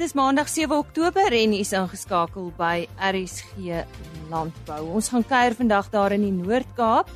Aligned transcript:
Dit 0.00 0.08
is 0.08 0.14
Maandag 0.16 0.48
7 0.48 0.72
Oktober 0.80 1.34
en 1.36 1.52
u 1.52 1.58
is 1.60 1.74
ingeskakel 1.76 2.46
by 2.56 2.86
RSG 3.04 3.82
Landbou. 4.30 4.94
Ons 4.96 5.10
gaan 5.12 5.26
kuier 5.28 5.52
vandag 5.58 5.90
daar 5.92 6.14
in 6.16 6.22
die 6.24 6.32
Noord-Kaap 6.32 7.10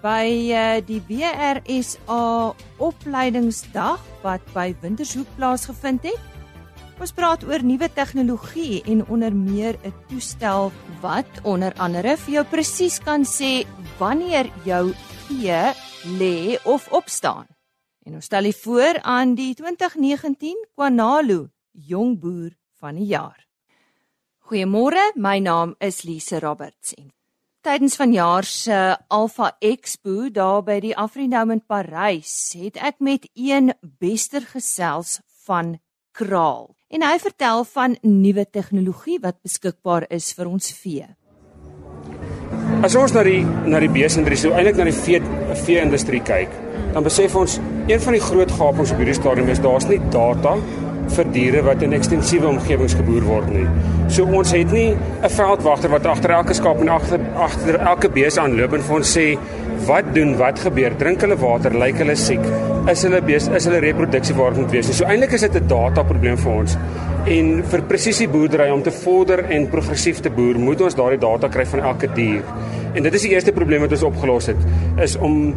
by 0.00 0.24
uh, 0.48 0.78
die 0.80 1.02
WRSA 1.04 2.54
opleidingsdag 2.80 4.00
wat 4.24 4.48
by 4.56 4.70
Wintershoek 4.80 5.28
plaasgevind 5.36 6.08
het. 6.08 6.40
Ons 6.96 7.12
praat 7.12 7.44
oor 7.44 7.60
nuwe 7.60 7.90
tegnologie 7.92 8.80
en 8.88 9.04
onder 9.12 9.36
meer 9.36 9.76
'n 9.84 9.92
toestel 10.08 10.72
wat 11.04 11.44
onder 11.44 11.76
andere 11.76 12.16
vir 12.16 12.40
jou 12.40 12.44
presies 12.56 12.98
kan 13.04 13.20
sê 13.20 13.68
wanneer 14.00 14.48
jou 14.64 14.94
vee 15.28 15.62
lê 16.16 16.56
of 16.64 16.88
opstaan. 16.88 17.44
En 18.08 18.14
ons 18.14 18.24
stel 18.24 18.44
u 18.44 18.52
voor 18.64 18.96
aan 19.02 19.34
die 19.34 19.52
2019 19.54 20.56
Kwanalu 20.74 21.50
Jong 21.86 22.18
Boer 22.20 22.50
van 22.80 22.98
die 22.98 23.08
Jaar. 23.12 23.46
Goeiemôre, 24.50 25.12
my 25.16 25.38
naam 25.38 25.76
is 25.80 26.02
Lise 26.04 26.40
Roberts 26.42 26.94
en 26.98 27.12
tydens 27.62 27.96
vanjaar 28.00 28.46
se 28.48 28.78
Alpha 29.12 29.52
Expo 29.60 30.30
daar 30.32 30.64
by 30.64 30.78
die 30.80 30.96
Afrinome 30.96 31.58
in 31.58 31.62
Parys 31.62 32.32
het 32.56 32.80
ek 32.80 32.98
met 33.04 33.28
een 33.34 33.72
bester 34.00 34.42
gesels 34.48 35.20
van 35.46 35.76
Kraal 36.16 36.72
en 36.90 37.04
hy 37.06 37.18
vertel 37.22 37.64
van 37.70 37.96
nuwe 38.02 38.46
tegnologie 38.50 39.20
wat 39.22 39.38
beskikbaar 39.44 40.08
is 40.10 40.32
vir 40.34 40.50
ons 40.50 40.72
vee. 40.80 41.06
As 42.82 42.96
ons 42.96 43.12
na 43.14 43.22
die 43.22 43.42
na 43.44 43.78
die 43.82 43.92
beesindustrie, 43.92 44.40
so 44.40 44.56
eintlik 44.56 44.78
na 44.80 44.88
die 44.88 44.96
vee 44.96 45.20
vee 45.66 45.80
industrie 45.84 46.22
kyk, 46.24 46.52
dan 46.94 47.04
besef 47.06 47.36
ons 47.38 47.58
een 47.90 48.00
van 48.02 48.16
die 48.16 48.22
groot 48.24 48.50
gapings 48.56 48.94
op 48.94 49.02
hierdie 49.02 49.18
stadium 49.18 49.52
is 49.52 49.60
daar's 49.62 49.86
nie 49.90 50.00
data 50.10 50.56
vir 51.16 51.32
diere 51.34 51.62
wat 51.66 51.82
in 51.82 51.92
ekstensiewe 51.96 52.48
omgewings 52.48 52.94
geboer 52.98 53.26
word 53.26 53.48
nie. 53.54 53.66
So 54.08 54.24
ons 54.24 54.52
het 54.52 54.72
nie 54.72 54.94
'n 55.22 55.28
veldwagter 55.28 55.90
wat 55.90 56.06
agter 56.06 56.30
elke 56.30 56.54
skaap 56.54 56.80
en 56.80 56.88
agter 56.88 57.20
agter 57.36 57.80
elke 57.80 58.08
bees 58.08 58.38
aanloop 58.38 58.74
en 58.74 58.82
vir 58.82 58.96
ons 58.96 59.16
sê 59.16 59.38
wat 59.86 60.14
doen, 60.14 60.36
wat 60.36 60.58
gebeur, 60.58 60.94
drink 60.98 61.20
hulle 61.20 61.36
water, 61.36 61.74
lyk 61.74 62.00
hulle 62.02 62.16
siek, 62.16 62.42
is 62.90 63.02
hulle 63.02 63.20
bees, 63.22 63.48
is 63.48 63.64
hulle 63.68 63.80
reproduksie 63.80 64.34
waar 64.36 64.56
moet 64.56 64.70
wees. 64.70 64.90
So 64.96 65.04
eintlik 65.04 65.32
is 65.32 65.40
dit 65.40 65.56
'n 65.56 65.66
data 65.66 66.02
probleem 66.02 66.36
vir 66.36 66.52
ons. 66.52 66.76
En 67.26 67.62
vir 67.62 67.82
presisie 67.82 68.28
boerdery 68.28 68.70
om 68.70 68.82
te 68.82 68.90
vorder 68.90 69.44
en 69.50 69.68
progressief 69.68 70.20
te 70.20 70.30
boer, 70.30 70.58
moet 70.58 70.80
ons 70.80 70.94
daardie 70.94 71.18
data 71.18 71.48
kry 71.48 71.66
van 71.66 71.80
elke 71.80 72.08
dier. 72.14 72.42
En 72.94 73.02
dit 73.02 73.14
is 73.14 73.22
die 73.22 73.30
eerste 73.30 73.52
probleem 73.52 73.80
wat 73.80 73.92
ons 73.92 74.02
opgelos 74.02 74.46
het, 74.46 74.56
is 74.98 75.16
om 75.16 75.54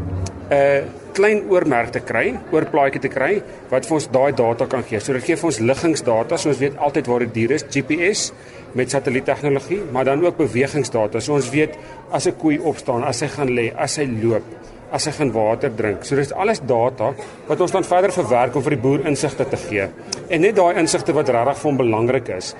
'n 0.53 0.89
klein 1.13 1.43
oormerk 1.49 1.91
te 1.93 2.01
kry, 2.01 2.33
oorplaatjie 2.51 3.01
te 3.01 3.11
kry 3.11 3.41
wat 3.71 3.85
vir 3.85 3.95
ons 3.99 4.07
daai 4.11 4.31
data 4.37 4.65
kan 4.69 4.83
gee. 4.83 4.99
So 4.99 5.13
dit 5.13 5.23
gee 5.23 5.35
vir 5.35 5.49
ons 5.51 5.59
liggingsdata, 5.59 6.37
so 6.37 6.49
ons 6.49 6.59
weet 6.59 6.77
altyd 6.77 7.07
waar 7.07 7.25
die 7.25 7.33
dier 7.33 7.51
is, 7.51 7.65
GPS 7.69 8.31
met 8.73 8.89
satelliettegnologie, 8.89 9.81
maar 9.91 10.05
dan 10.05 10.25
ook 10.25 10.37
bewegingsdata. 10.37 11.21
So 11.21 11.33
ons 11.33 11.49
weet 11.49 11.77
as 12.11 12.27
'n 12.27 12.37
koei 12.37 12.59
opstaan, 12.59 13.03
as 13.03 13.21
hy 13.21 13.27
gaan 13.27 13.49
lê, 13.49 13.71
as 13.75 13.97
hy 13.97 14.05
loop, 14.05 14.43
as 14.91 15.05
hy 15.05 15.11
gaan 15.11 15.31
water 15.31 15.69
drink. 15.69 16.05
So 16.05 16.15
dis 16.15 16.31
alles 16.31 16.59
data 16.59 17.13
wat 17.47 17.61
ons 17.61 17.71
dan 17.71 17.83
verder 17.83 18.11
verwerk 18.11 18.55
om 18.55 18.63
vir 18.63 18.75
die 18.75 18.81
boer 18.81 19.07
insigte 19.07 19.45
te 19.45 19.57
gee. 19.57 19.87
En 20.29 20.41
net 20.41 20.55
daai 20.55 20.75
insigte 20.77 21.13
wat 21.13 21.29
regtig 21.29 21.57
vir 21.57 21.69
hom 21.69 21.77
belangrik 21.77 22.29
is 22.29 22.55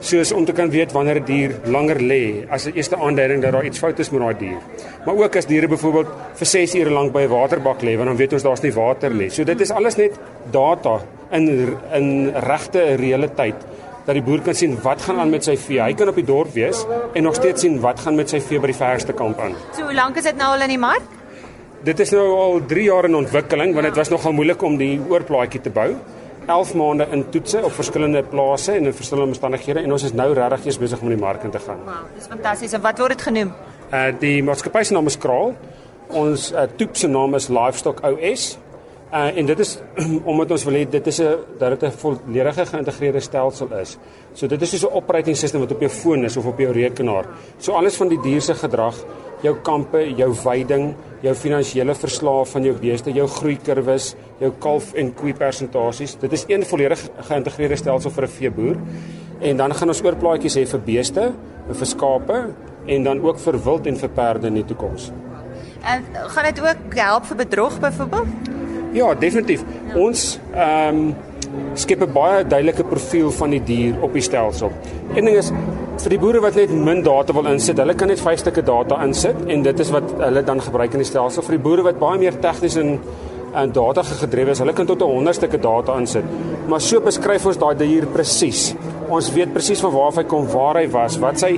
soos 0.00 0.32
om 0.32 0.44
te 0.44 0.52
kan 0.52 0.70
weet 0.70 0.92
wanneer 0.92 1.20
'n 1.20 1.24
die 1.24 1.34
dier 1.34 1.60
langer 1.64 1.98
lê 1.98 2.46
as 2.50 2.66
'n 2.66 2.72
eerste 2.74 2.96
aanduiding 2.96 3.42
dat 3.42 3.52
daar 3.52 3.64
iets 3.64 3.78
fout 3.78 3.98
is 3.98 4.10
met 4.10 4.20
daai 4.20 4.34
dier. 4.38 4.58
Maar 5.04 5.14
ook 5.14 5.36
as 5.36 5.46
diere 5.46 5.68
byvoorbeeld 5.68 6.08
vir 6.34 6.46
6 6.46 6.74
ure 6.74 6.90
lank 6.90 7.12
by 7.12 7.22
'n 7.22 7.28
waterbak 7.28 7.82
lê, 7.82 7.96
want 7.96 8.08
dan 8.08 8.16
weet 8.16 8.32
ons 8.32 8.42
daar's 8.42 8.62
nie 8.62 8.72
water 8.72 9.10
nie. 9.10 9.30
So 9.30 9.44
dit 9.44 9.60
is 9.60 9.70
alles 9.70 9.96
net 9.96 10.12
data 10.50 11.00
in 11.30 11.76
in 11.92 12.32
regte 12.34 12.96
reële 12.96 13.28
tyd 13.34 13.54
dat 14.08 14.14
die 14.14 14.22
boer 14.22 14.40
kan 14.40 14.54
sien 14.54 14.78
wat 14.82 15.02
gaan 15.02 15.18
aan 15.18 15.30
met 15.30 15.44
sy 15.44 15.56
vee. 15.56 15.80
Hy 15.82 15.92
kan 15.94 16.08
op 16.08 16.14
die 16.14 16.24
dorp 16.24 16.54
wees 16.54 16.86
en 17.14 17.22
nog 17.22 17.34
steeds 17.34 17.60
sien 17.60 17.80
wat 17.80 18.00
gaan 18.00 18.16
met 18.16 18.30
sy 18.30 18.40
vee 18.40 18.58
by 18.58 18.66
die 18.66 18.78
verste 18.78 19.12
kamp 19.12 19.40
aan. 19.40 19.54
So 19.76 19.82
hoe 19.82 19.94
lank 19.94 20.16
is 20.16 20.24
dit 20.24 20.36
nou 20.36 20.54
al 20.54 20.62
in 20.62 20.68
die 20.68 20.78
mark? 20.78 21.02
Dit 21.84 22.00
is 22.00 22.10
nou 22.10 22.24
al 22.36 22.60
3 22.66 22.84
jaar 22.84 23.04
in 23.04 23.14
ontwikkeling 23.14 23.74
want 23.74 23.86
dit 23.86 23.96
was 23.96 24.08
nogal 24.08 24.32
moeilik 24.32 24.62
om 24.62 24.78
die 24.80 25.00
oorplaatjie 25.08 25.60
te 25.60 25.70
bou. 25.70 25.94
11 26.48 26.74
maande 26.74 27.06
in 27.12 27.24
toetse 27.30 27.60
op 27.64 27.72
verskillende 27.76 28.22
plase 28.22 28.72
en 28.72 28.88
in 28.88 28.94
verskillende 28.96 29.34
omstandighede 29.34 29.82
en 29.84 29.92
ons 29.92 30.04
is 30.08 30.14
nou 30.16 30.30
regtig 30.36 30.78
besig 30.80 31.02
om 31.02 31.10
in 31.10 31.16
die 31.16 31.24
mark 31.24 31.42
in 31.44 31.52
te 31.52 31.60
gaan. 31.60 31.82
Wow, 31.84 32.06
dis 32.14 32.28
fantasties. 32.30 32.72
En 32.72 32.84
wat 32.84 32.98
word 32.98 33.16
dit 33.16 33.26
genoem? 33.28 33.52
Uh 33.92 34.06
die 34.20 34.38
maatskappy 34.44 34.82
se 34.88 34.96
naam 34.96 35.10
is 35.10 35.18
Kraal. 35.20 35.52
Ons 36.08 36.52
uh, 36.52 36.64
toep 36.80 36.96
se 36.96 37.08
naam 37.08 37.36
is 37.36 37.50
Livestock 37.52 38.00
OS. 38.04 38.46
Uh 39.12 39.36
en 39.40 39.46
dit 39.48 39.60
is 39.64 39.74
omdat 40.30 40.56
ons 40.56 40.64
wil 40.68 40.80
hê 40.80 40.82
dit 40.88 41.06
is 41.12 41.20
'n 41.20 41.36
dat 41.60 41.76
dit 41.76 41.84
'n 41.88 41.98
volledige 42.00 42.66
geïntegreerde 42.66 43.20
stelsel 43.20 43.68
is. 43.80 43.98
So 44.32 44.46
dit 44.46 44.62
is 44.62 44.70
soos 44.70 44.84
'n 44.88 44.96
operating 44.96 45.36
system 45.36 45.60
wat 45.60 45.72
op 45.72 45.80
jou 45.80 45.90
foon 45.90 46.24
is 46.24 46.36
of 46.36 46.46
op 46.46 46.58
jou 46.58 46.72
rekenaar. 46.72 47.24
So 47.58 47.72
alles 47.72 47.96
van 47.96 48.08
die 48.08 48.20
dier 48.22 48.40
se 48.40 48.54
gedrag, 48.54 48.94
jou 49.42 49.56
kampe, 49.62 50.14
jou 50.16 50.34
veiding, 50.34 50.94
jou 51.20 51.34
finansiële 51.34 51.94
verslae 51.94 52.44
van 52.44 52.62
jou 52.62 52.74
beeste, 52.74 53.12
jou 53.12 53.26
groeikurwes, 53.26 54.14
jou 54.38 54.52
kalf 54.62 54.92
en 54.94 55.12
koei 55.14 55.34
persentasies. 55.34 56.16
Dit 56.20 56.32
is 56.32 56.44
een 56.48 56.64
volledig 56.66 57.00
geïntegreerde 57.28 57.76
stelsel 57.76 58.10
vir 58.10 58.24
'n 58.24 58.34
veeboer. 58.38 58.76
En 59.40 59.56
dan 59.56 59.74
gaan 59.74 59.88
ons 59.88 60.02
oorplaatjies 60.02 60.56
hê 60.56 60.66
vir 60.66 60.80
beeste, 60.80 61.32
vir 61.70 61.86
skape 61.86 62.54
en 62.86 63.02
dan 63.02 63.20
ook 63.22 63.38
vir 63.38 63.64
wild 63.64 63.86
en 63.86 63.96
vir 63.96 64.08
perde 64.08 64.46
in 64.46 64.54
die 64.54 64.64
toekoms. 64.64 65.12
En 65.82 66.04
gaan 66.28 66.44
dit 66.44 66.60
ook 66.60 66.94
help 66.94 67.24
vir 67.24 67.36
bedrog 67.36 67.80
byvoorbeeld? 67.80 68.26
Ja, 68.92 69.14
definitief. 69.14 69.64
Ja. 69.88 69.98
Ons 69.98 70.38
ehm 70.54 70.96
um, 70.96 71.16
skep 71.74 72.02
'n 72.02 72.12
baie 72.12 72.44
duidelike 72.44 72.84
profiel 72.84 73.30
van 73.30 73.50
die 73.50 73.62
dier 73.64 73.94
op 74.00 74.12
die 74.12 74.22
stelsel. 74.22 74.72
Een 75.14 75.24
ding 75.24 75.36
is 75.36 75.52
vir 76.02 76.10
die 76.10 76.18
boere 76.18 76.40
wat 76.40 76.54
net 76.54 76.70
min 76.70 77.02
data 77.02 77.32
wil 77.32 77.46
insit, 77.46 77.78
hulle 77.78 77.94
kan 77.94 78.08
net 78.08 78.20
5 78.20 78.38
stukke 78.38 78.62
data 78.62 79.02
insit 79.04 79.36
en 79.46 79.62
dit 79.62 79.80
is 79.80 79.90
wat 79.90 80.12
hulle 80.18 80.42
dan 80.42 80.60
gebruik 80.60 80.92
in 80.92 80.98
die 80.98 81.06
stelsel. 81.08 81.42
Vir 81.42 81.56
die 81.56 81.62
boere 81.62 81.82
wat 81.82 81.98
baie 81.98 82.18
meer 82.18 82.38
tegnies 82.38 82.76
en 82.76 82.98
en 83.54 83.72
data 83.72 84.02
gedrewe 84.02 84.50
is, 84.50 84.60
hulle 84.62 84.74
kan 84.76 84.86
tot 84.86 85.02
100 85.02 85.36
stukke 85.36 85.60
data 85.62 85.96
insit. 86.00 86.24
Maar 86.68 86.80
so 86.84 87.00
beskryf 87.00 87.46
ons 87.46 87.60
daai 87.60 87.74
dier 87.80 88.06
presies. 88.12 88.72
Ons 89.08 89.30
weet 89.32 89.52
presies 89.54 89.80
van 89.80 89.94
waar 89.94 90.12
hy 90.20 90.24
kom, 90.28 90.48
waar 90.52 90.80
hy 90.80 90.88
was, 90.92 91.16
wat 91.22 91.40
sy 91.40 91.54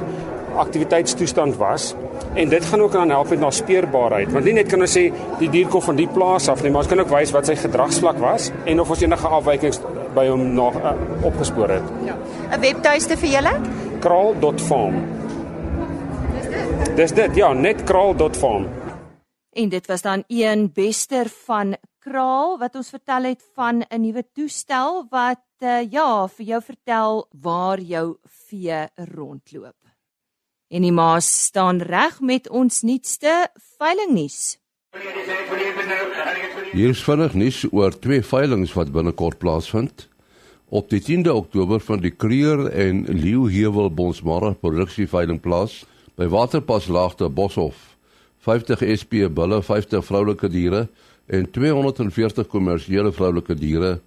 aktiwiteitstoestand 0.60 1.56
was. 1.60 1.94
En 2.34 2.48
dit 2.48 2.64
gaan 2.64 2.82
ook 2.82 2.94
aan 2.94 3.10
help 3.10 3.30
met 3.30 3.40
na 3.40 3.50
speurbaarheid. 3.50 4.32
Want 4.32 4.44
nie 4.44 4.54
net 4.54 4.68
kan 4.70 4.82
ons 4.82 4.96
sê 4.96 5.08
die 5.40 5.50
dier 5.50 5.70
kom 5.70 5.82
van 5.82 5.98
die 5.98 6.08
plaas 6.10 6.48
af 6.52 6.62
nie, 6.62 6.70
maar 6.70 6.84
ons 6.84 6.90
kan 6.90 7.00
ook 7.02 7.12
wys 7.14 7.32
wat 7.34 7.50
sy 7.50 7.56
gedragsvlak 7.58 8.18
was 8.22 8.50
en 8.64 8.82
of 8.82 8.90
ons 8.90 9.02
enige 9.02 9.32
afwykings 9.38 9.80
by 10.14 10.26
hom 10.30 10.50
nog 10.54 10.76
uh, 10.82 10.94
opgespoor 11.26 11.70
het. 11.78 11.94
Ja. 12.06 12.18
'n 12.50 12.60
Webtuiste 12.60 13.16
vir 13.16 13.30
julle? 13.36 13.54
kraal.farm. 14.00 15.02
Dis 16.34 16.46
dit. 16.50 16.96
Dis 16.96 17.12
dit, 17.12 17.36
ja, 17.36 17.52
net 17.52 17.84
kraal.farm. 17.84 18.66
En 19.60 19.68
dit 19.68 19.86
was 19.86 20.02
dan 20.02 20.24
een 20.26 20.70
bester 20.72 21.28
van 21.28 21.76
Kraal 21.98 22.58
wat 22.58 22.74
ons 22.74 22.88
vertel 22.88 23.22
het 23.28 23.42
van 23.54 23.84
'n 23.88 24.00
nuwe 24.00 24.24
toestel 24.32 25.06
wat 25.10 25.44
uh, 25.58 25.90
ja, 25.90 26.28
vir 26.28 26.46
jou 26.46 26.62
vertel 26.62 27.26
waar 27.40 27.80
jou 27.80 28.16
vee 28.24 28.88
rondloop. 28.94 29.76
En 30.68 30.82
die 30.82 30.92
maas 30.92 31.44
staan 31.44 31.80
reg 31.80 32.20
met 32.20 32.48
ons 32.48 32.80
nuutste 32.82 33.48
veilingnuus. 33.76 34.58
Hier 36.72 36.88
is 36.88 37.04
vinnig 37.04 37.34
nuus 37.34 37.66
oor 37.72 37.98
twee 37.98 38.22
veilings 38.22 38.72
wat 38.72 38.92
binnekort 38.92 39.38
plaasvind. 39.38 40.08
Op 40.68 40.88
die 40.88 41.02
10de 41.02 41.32
Oktober 41.32 41.80
van 41.80 42.00
die 42.00 42.16
Kreer 42.16 42.66
en 42.66 43.04
Leeuhewel 43.04 43.90
Bonsmara 43.90 44.52
produksieveiling 44.52 45.40
plaas 45.40 45.84
by 46.14 46.26
Waterpas 46.26 46.86
Laagte 46.86 47.28
Boshoff. 47.28 47.99
50 48.46 48.84
SP 49.00 49.26
bulle, 49.28 49.60
50 49.62 50.04
vroulike 50.06 50.48
diere 50.48 50.86
en 51.28 51.44
240 51.50 52.48
kommersiële 52.48 53.12
vroulike 53.12 53.54
diere 53.58 53.98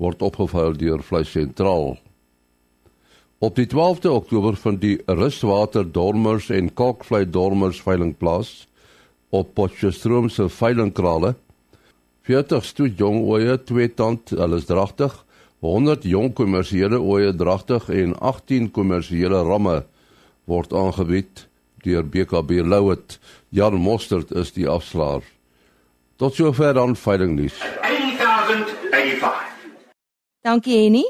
word 0.00 0.22
opgeveil 0.22 0.76
deur 0.78 1.02
Vleis 1.04 1.32
Sentraal. 1.34 1.96
Op 3.40 3.56
die 3.56 3.66
12de 3.66 4.12
Oktober 4.12 4.56
van 4.60 4.76
die 4.80 4.98
Rustwater 5.08 5.86
Dormers 5.88 6.50
en 6.52 6.70
Kalkvlei 6.76 7.24
Dormers 7.24 7.80
veiling 7.80 8.12
plaas 8.16 8.66
op 9.30 9.54
Potchefstroom 9.54 10.28
se 10.28 10.48
veilingkrale. 10.50 11.34
40 12.28 12.64
stoet 12.66 12.98
jong 12.98 13.22
oeye, 13.24 13.56
twee 13.64 13.88
tand, 13.88 14.34
hulle 14.36 14.58
is 14.60 14.68
dragtig. 14.68 15.14
100 15.64 16.04
jong 16.08 16.32
kommersiële 16.36 17.00
ooe 17.00 17.32
dragtig 17.36 17.88
en 17.92 18.14
18 18.18 18.70
kommersiële 18.76 19.42
ramme 19.44 19.80
word 20.48 20.72
aangebied 20.76 21.46
deur 21.84 22.04
BKB 22.04 22.60
Louet. 22.64 23.18
Jan 23.50 23.74
Mostert 23.74 24.30
is 24.30 24.52
die 24.54 24.68
afslaer. 24.70 25.24
Tot 26.22 26.36
sover 26.38 26.74
dan 26.76 26.92
veiling 26.94 27.32
nuus. 27.34 27.56
8085. 27.82 29.40
Dankie 30.46 30.76
Henny. 30.84 31.02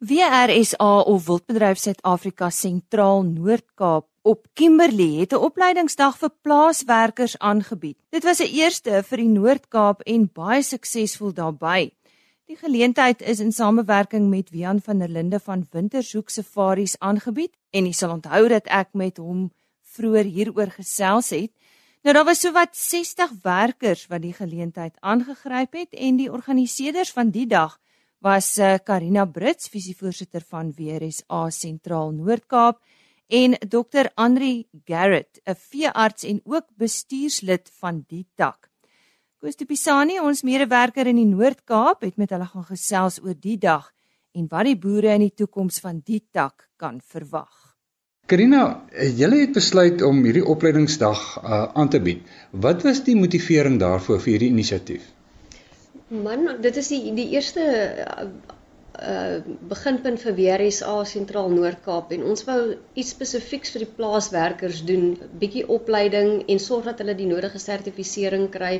WRSA 0.00 1.00
of 1.04 1.26
Wildbedryf 1.26 1.82
Suid-Afrika 1.82 2.48
Sentraal 2.48 3.26
Noord-Kaap 3.28 4.06
op 4.24 4.46
Kimberley 4.56 5.20
het 5.20 5.32
'n 5.32 5.44
opleidingsdag 5.44 6.16
vir 6.18 6.32
plaaswerkers 6.42 7.38
aangebied. 7.38 7.98
Dit 8.08 8.24
was 8.24 8.40
'n 8.40 8.48
eerste 8.48 9.02
vir 9.02 9.18
die 9.18 9.28
Noord-Kaap 9.28 10.00
en 10.00 10.30
baie 10.32 10.62
suksesvol 10.62 11.32
daarbey. 11.32 11.92
Die 12.46 12.56
geleentheid 12.56 13.22
is 13.22 13.40
in 13.40 13.52
samewerking 13.52 14.30
met 14.30 14.50
Wian 14.50 14.80
van 14.80 14.98
der 14.98 15.08
Linde 15.08 15.40
van 15.40 15.66
Wintershoek 15.70 16.30
Safaris 16.30 16.98
aangebied 16.98 17.52
en 17.70 17.84
jy 17.84 17.92
sal 17.92 18.10
onthou 18.10 18.48
dat 18.48 18.66
ek 18.66 18.88
met 18.92 19.16
hom 19.16 19.50
vroeër 19.94 20.24
hieroor 20.24 20.70
gesels 20.74 21.30
het. 21.30 21.52
Nou 22.04 22.14
daar 22.14 22.26
was 22.28 22.42
sowat 22.44 22.76
60 22.76 23.30
werkers 23.42 24.06
wat 24.10 24.22
die 24.22 24.34
geleentheid 24.36 24.98
aangegryp 25.00 25.72
het 25.72 25.94
en 25.96 26.18
die 26.20 26.30
organiseerders 26.32 27.12
van 27.16 27.30
die 27.32 27.46
dag 27.46 27.78
was 28.24 28.54
Karina 28.84 29.22
eh, 29.26 29.30
Brits, 29.32 29.68
visievoorsitter 29.68 30.44
van 30.48 30.72
WRSA 30.76 31.48
Sentraal 31.50 32.12
Noord-Kaap 32.16 32.80
en 33.28 33.56
Dr. 33.60 34.10
Andri 34.14 34.66
Garrett, 34.84 35.40
'n 35.44 35.54
veearts 35.54 36.24
en 36.24 36.40
ook 36.44 36.66
bestuurslid 36.76 37.70
van 37.80 38.04
die 38.08 38.26
tak. 38.34 38.70
Koos 39.40 39.56
de 39.56 39.64
Pisani, 39.64 40.20
ons 40.20 40.42
medewerker 40.42 41.06
in 41.06 41.16
die 41.16 41.28
Noord-Kaap, 41.28 42.02
het 42.02 42.16
met 42.16 42.30
hulle 42.30 42.46
gaan 42.46 42.64
gesels 42.64 43.20
oor 43.20 43.36
die 43.36 43.58
dag 43.58 43.92
en 44.32 44.48
wat 44.48 44.64
die 44.64 44.78
boere 44.78 45.14
in 45.14 45.20
die 45.20 45.34
toekoms 45.34 45.80
van 45.80 46.00
die 46.04 46.22
tak 46.32 46.70
kan 46.76 47.00
verwag. 47.00 47.63
Karina, 48.26 48.86
julle 49.18 49.42
het 49.42 49.52
besluit 49.52 50.02
om 50.02 50.22
hierdie 50.24 50.44
opleidingsdag 50.48 51.24
uh, 51.42 51.58
aan 51.76 51.90
te 51.92 52.00
bied. 52.00 52.22
Wat 52.66 52.80
was 52.86 53.02
die 53.04 53.16
motivering 53.18 53.76
daarvoor 53.82 54.22
vir 54.24 54.32
hierdie 54.32 54.48
inisiatief? 54.54 55.10
Man, 56.08 56.48
dit 56.64 56.80
is 56.80 56.88
die 56.88 57.12
die 57.18 57.26
eerste 57.36 57.66
uh, 58.06 58.24
uh 59.04 59.36
beginpunt 59.68 60.24
vir 60.24 60.36
WRSA 60.38 60.96
Sentraal 61.10 61.52
Noord-Kaap 61.52 62.16
en 62.16 62.24
ons 62.32 62.46
wou 62.48 62.58
iets 62.94 63.12
spesifieks 63.12 63.76
vir 63.76 63.84
die 63.84 63.92
plaaswerkers 64.00 64.80
doen, 64.88 65.18
bietjie 65.40 65.68
opleiding 65.76 66.46
en 66.48 66.62
sorg 66.62 66.88
dat 66.88 67.04
hulle 67.04 67.18
die 67.20 67.28
nodige 67.28 67.60
sertifisering 67.60 68.48
kry 68.56 68.78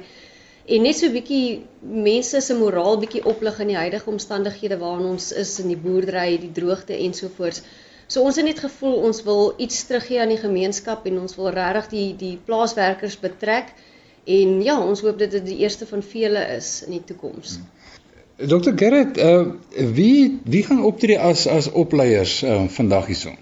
en 0.65 0.87
net 0.89 0.97
so 0.97 1.13
bietjie 1.13 1.65
mense 1.83 2.41
se 2.41 2.57
moraal 2.57 2.97
bietjie 3.03 3.27
oplig 3.29 3.61
in 3.61 3.75
die 3.75 3.83
huidige 3.83 4.13
omstandighede 4.15 4.79
waarin 4.81 5.11
ons 5.17 5.33
is 5.37 5.59
in 5.61 5.75
die 5.75 5.83
boerdery, 5.89 6.39
die 6.41 6.55
droogte 6.61 6.97
ensovoorts. 6.97 7.61
So 8.15 8.23
ons 8.23 8.37
het 8.39 8.47
net 8.47 8.61
gevoel 8.63 9.01
ons 9.09 9.25
wil 9.27 9.55
iets 9.59 9.81
teruggee 9.89 10.21
aan 10.23 10.31
die 10.31 10.39
gemeenskap 10.39 11.07
en 11.11 11.17
ons 11.25 11.35
wil 11.35 11.49
regtig 11.51 11.89
die 11.91 12.09
die 12.21 12.35
plaaswerkers 12.47 13.17
betrek 13.19 13.73
en 14.25 14.61
ja, 14.63 14.77
ons 14.79 15.03
hoop 15.03 15.19
dit 15.19 15.33
dit 15.35 15.43
die 15.49 15.57
eerste 15.65 15.89
van 15.89 16.05
vele 16.13 16.45
is 16.55 16.69
in 16.87 16.95
die 16.95 17.03
toekoms. 17.09 17.57
Hmm. 17.59 17.73
Dr 18.53 18.77
Gerrit, 18.79 19.19
uh 19.19 19.91
wie 19.99 20.39
wie 20.45 20.63
gaan 20.69 20.85
optree 20.87 21.19
as 21.19 21.49
as 21.51 21.71
opleiers 21.73 22.37
uh 22.43 22.63
vandag 22.77 23.11
hierson? 23.11 23.37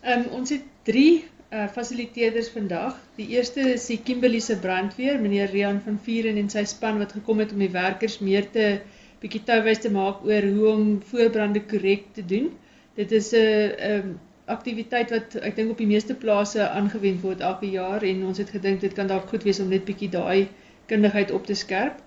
Ehm 0.00 0.24
um, 0.24 0.40
ons 0.40 0.56
het 0.56 0.64
3 0.88 1.04
uh 1.52 1.68
fasiliteerders 1.76 2.50
vandag. 2.56 2.96
Die 3.20 3.28
eerste 3.36 3.68
is 3.76 3.86
die 3.92 4.00
Kimberley 4.00 4.40
se 4.40 4.56
brandweer, 4.56 5.20
meneer 5.20 5.52
Rian 5.52 5.84
van 5.84 6.00
Vuren 6.08 6.40
en 6.40 6.48
sy 6.48 6.64
span 6.64 7.04
wat 7.04 7.12
gekom 7.20 7.44
het 7.44 7.52
om 7.52 7.60
die 7.60 7.72
werkers 7.76 8.18
meer 8.24 8.48
te 8.50 8.78
bietjie 9.20 9.44
touwys 9.44 9.84
te 9.84 9.92
maak 9.92 10.24
oor 10.24 10.52
hoe 10.56 10.68
om 10.72 11.00
voorbrande 11.12 11.60
korrek 11.68 12.12
te 12.16 12.24
doen. 12.24 12.52
Dit 12.94 13.12
is 13.12 13.32
'n 13.32 13.74
ehm 13.90 14.14
aktiwiteit 14.44 15.10
wat 15.10 15.34
ek 15.40 15.56
dink 15.56 15.70
op 15.72 15.78
die 15.80 15.88
meeste 15.88 16.14
plase 16.14 16.68
aangewend 16.68 17.22
word 17.24 17.40
elke 17.40 17.70
jaar 17.70 18.02
en 18.02 18.24
ons 18.28 18.38
het 18.38 18.50
gedink 18.50 18.80
dit 18.80 18.92
kan 18.92 19.08
dalk 19.08 19.28
goed 19.28 19.46
wees 19.48 19.60
om 19.60 19.68
net 19.72 19.86
bietjie 19.88 20.10
daai 20.12 20.48
kundigheid 20.86 21.30
op 21.30 21.46
te 21.46 21.54
skerp. 21.54 22.02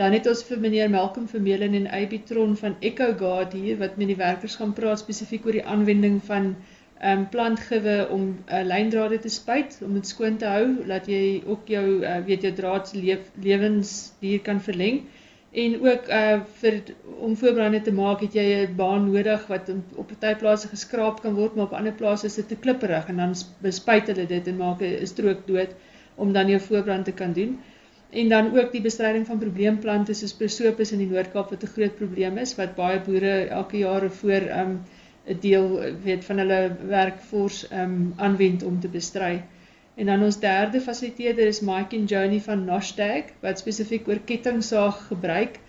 Dan 0.00 0.16
het 0.16 0.26
ons 0.26 0.42
vir 0.48 0.58
meneer 0.58 0.90
Malcolm 0.90 1.28
Vermeulen 1.28 1.74
en 1.74 1.90
Abitron 1.98 2.56
van 2.56 2.76
Echo 2.80 3.12
Guard 3.18 3.52
hier 3.52 3.78
wat 3.78 3.96
met 3.96 4.10
die 4.10 4.16
werkers 4.16 4.56
gaan 4.56 4.72
praat 4.72 4.98
spesifiek 5.04 5.46
oor 5.46 5.58
die 5.60 5.66
aanwending 5.76 6.22
van 6.30 6.56
ehm 6.98 7.18
um, 7.18 7.28
plantgewe 7.28 8.08
om 8.10 8.24
uh, 8.48 8.62
lyndrade 8.64 9.18
te 9.18 9.28
spuit 9.28 9.78
om 9.84 9.94
dit 9.94 10.06
skoon 10.08 10.36
te 10.40 10.46
hou 10.46 10.66
dat 10.88 11.06
jy 11.06 11.42
ook 11.46 11.68
jou 11.68 11.84
uh, 12.00 12.16
weet 12.26 12.42
jou 12.42 12.52
draad 12.54 12.88
se 12.88 12.98
leef, 12.98 13.30
lewensduur 13.42 14.40
kan 14.40 14.60
verleng 14.60 15.02
en 15.54 15.74
ook 15.86 16.08
uh 16.08 16.38
vir 16.60 16.80
om 17.26 17.36
voorbrande 17.36 17.80
te 17.82 17.92
maak 17.92 18.20
het 18.26 18.34
jy 18.34 18.46
'n 18.54 18.76
baan 18.76 19.04
nodig 19.10 19.46
wat 19.46 19.70
op 19.94 20.08
party 20.12 20.34
plase 20.38 20.68
geskraap 20.68 21.20
kan 21.22 21.34
word 21.34 21.54
maar 21.54 21.64
op 21.64 21.76
ander 21.80 21.92
plase 21.92 22.26
is 22.26 22.34
dit 22.40 22.48
te 22.48 22.56
klipperig 22.56 23.08
en 23.08 23.16
dan 23.16 23.34
bespuit 23.62 24.06
hulle 24.06 24.26
dit 24.26 24.48
en 24.48 24.56
maak 24.56 24.82
'n 24.82 25.06
strook 25.06 25.46
dood 25.46 25.76
om 26.16 26.32
dan 26.32 26.48
jou 26.48 26.60
voorbrand 26.60 27.04
te 27.04 27.12
kan 27.12 27.32
doen 27.32 27.58
en 28.10 28.28
dan 28.28 28.58
ook 28.58 28.72
die 28.72 28.80
bestryding 28.80 29.26
van 29.26 29.38
probleemplante 29.38 30.14
soos 30.14 30.34
prosopis 30.34 30.92
in 30.92 30.98
die 31.02 31.10
Noord-Kaap 31.10 31.50
wat 31.50 31.62
'n 31.62 31.74
groot 31.76 31.96
probleem 31.96 32.38
is 32.38 32.54
wat 32.56 32.74
baie 32.74 33.00
boere 33.00 33.34
elke 33.60 33.78
jaar 33.78 34.10
voor 34.10 34.42
um 34.60 34.80
'n 35.26 35.38
deel 35.40 35.80
weet 36.02 36.24
van 36.24 36.38
hulle 36.38 36.76
werkfors 36.88 37.66
um 37.72 38.12
aanwend 38.16 38.62
om 38.62 38.80
te 38.80 38.88
bestry. 38.88 39.42
En 39.94 40.06
dan 40.10 40.22
ons 40.26 40.40
derde 40.42 40.80
fasiliteerder 40.80 41.46
is 41.46 41.60
Mike 41.60 41.96
en 41.96 42.04
Joni 42.10 42.40
van 42.42 42.64
Nostag 42.66 43.30
wat 43.44 43.60
spesifiek 43.62 44.08
oor 44.08 44.18
kettingsaag 44.26 45.06
gebruik 45.10 45.60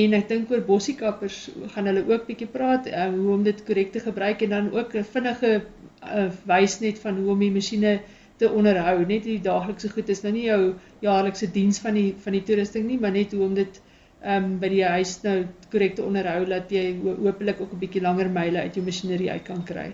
en 0.00 0.14
ek 0.14 0.28
dink 0.30 0.50
oor 0.54 0.62
bossiekappers 0.68 1.38
gaan 1.74 1.90
hulle 1.90 2.04
ook 2.06 2.28
bietjie 2.28 2.46
praat 2.52 2.86
um, 2.86 3.16
hoe 3.24 3.32
om 3.36 3.42
dit 3.46 3.62
korrek 3.66 3.90
te 3.92 4.02
gebruik 4.04 4.44
en 4.46 4.54
dan 4.54 4.70
ook 4.72 4.94
'n 4.94 5.08
vinnige 5.14 5.50
uh, 5.58 6.28
wys 6.46 6.78
net 6.80 7.00
van 7.02 7.18
hoe 7.18 7.32
om 7.34 7.42
die 7.42 7.50
masjiene 7.50 8.00
te 8.38 8.50
onderhou. 8.50 9.04
Net 9.06 9.26
die 9.26 9.40
daaglikse 9.40 9.90
goed 9.90 10.08
is 10.08 10.22
nou 10.22 10.32
nie 10.32 10.46
jou 10.46 10.74
jaarlikse 11.00 11.50
diens 11.50 11.82
van 11.82 11.98
die 11.98 12.14
van 12.24 12.38
die 12.38 12.42
toerusting 12.42 12.86
nie, 12.86 13.00
maar 13.00 13.14
net 13.18 13.32
hoe 13.32 13.42
om 13.44 13.54
dit 13.54 13.82
ehm 14.22 14.44
um, 14.44 14.58
by 14.62 14.68
die 14.70 14.84
huis 14.86 15.16
nou 15.26 15.36
korrek 15.70 15.98
te 15.98 16.06
onderhou 16.06 16.46
dat 16.46 16.70
jy 16.70 16.94
hopelik 17.02 17.60
ook 17.60 17.72
'n 17.74 17.82
bietjie 17.82 18.02
langer 18.02 18.30
myle 18.30 18.62
uit 18.62 18.74
jou 18.74 18.84
masjinerie 18.84 19.30
uit 19.30 19.42
kan 19.42 19.64
kry. 19.64 19.90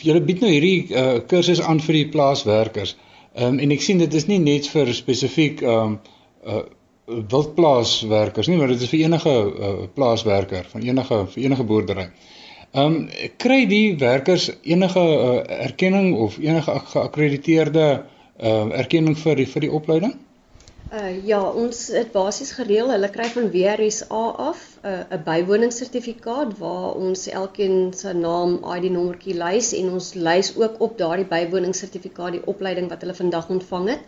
Julle 0.00 0.22
bied 0.24 0.40
nou 0.40 0.50
hierdie 0.50 0.88
uh, 0.96 1.20
kursus 1.28 1.60
aan 1.60 1.80
vir 1.84 1.98
die 1.98 2.08
plaaswerkers. 2.12 2.96
Ehm 3.34 3.56
um, 3.56 3.58
en 3.62 3.72
ek 3.74 3.82
sien 3.84 3.98
dit 4.00 4.14
is 4.14 4.26
nie 4.26 4.38
net 4.42 4.68
vir 4.72 4.92
spesifiek 4.96 5.62
ehm 5.62 5.96
um, 5.96 5.98
uh 6.46 6.66
wildplaaswerkers 7.10 8.46
nie, 8.46 8.56
maar 8.56 8.70
dit 8.70 8.82
is 8.84 8.90
vir 8.92 9.00
enige 9.02 9.30
uh, 9.32 9.70
plaaswerker 9.94 10.68
van 10.70 10.84
enige 10.86 11.16
vir 11.32 11.42
enige 11.42 11.66
boerdery. 11.66 12.06
Ehm 12.70 12.96
um, 12.96 13.08
kry 13.42 13.64
die 13.66 13.96
werkers 13.98 14.48
enige 14.62 15.02
uh, 15.02 15.30
erkenning 15.66 16.12
of 16.14 16.38
enige 16.38 16.76
geakkrediteerde 16.92 17.86
uh, 17.96 18.66
erkenning 18.78 19.18
vir 19.18 19.42
die, 19.42 19.46
vir 19.54 19.66
die 19.66 19.72
opleiding? 19.80 20.14
Uh 20.90 21.10
ja, 21.22 21.38
ons 21.38 21.84
het 21.94 22.08
basies 22.10 22.48
gereël, 22.56 22.88
hulle 22.90 23.08
kry 23.14 23.28
van 23.30 23.44
WRSA 23.52 24.22
af 24.44 24.62
'n 24.82 24.88
uh, 24.90 25.02
'n 25.16 25.20
bywoningssertifikaat 25.26 26.56
waar 26.58 26.96
ons 26.98 27.28
elkeen 27.28 27.92
se 27.94 28.12
naam, 28.12 28.56
ID 28.76 28.88
nommertjie 28.90 29.36
lys 29.38 29.68
en 29.80 29.92
ons 29.92 30.08
lys 30.14 30.50
ook 30.56 30.80
op 30.86 30.96
daardie 30.98 31.28
bywoningssertifikaat 31.34 32.32
die 32.32 32.42
opleiding 32.52 32.88
wat 32.90 33.06
hulle 33.06 33.14
vandag 33.14 33.46
ontvang 33.48 33.86
het. 33.88 34.02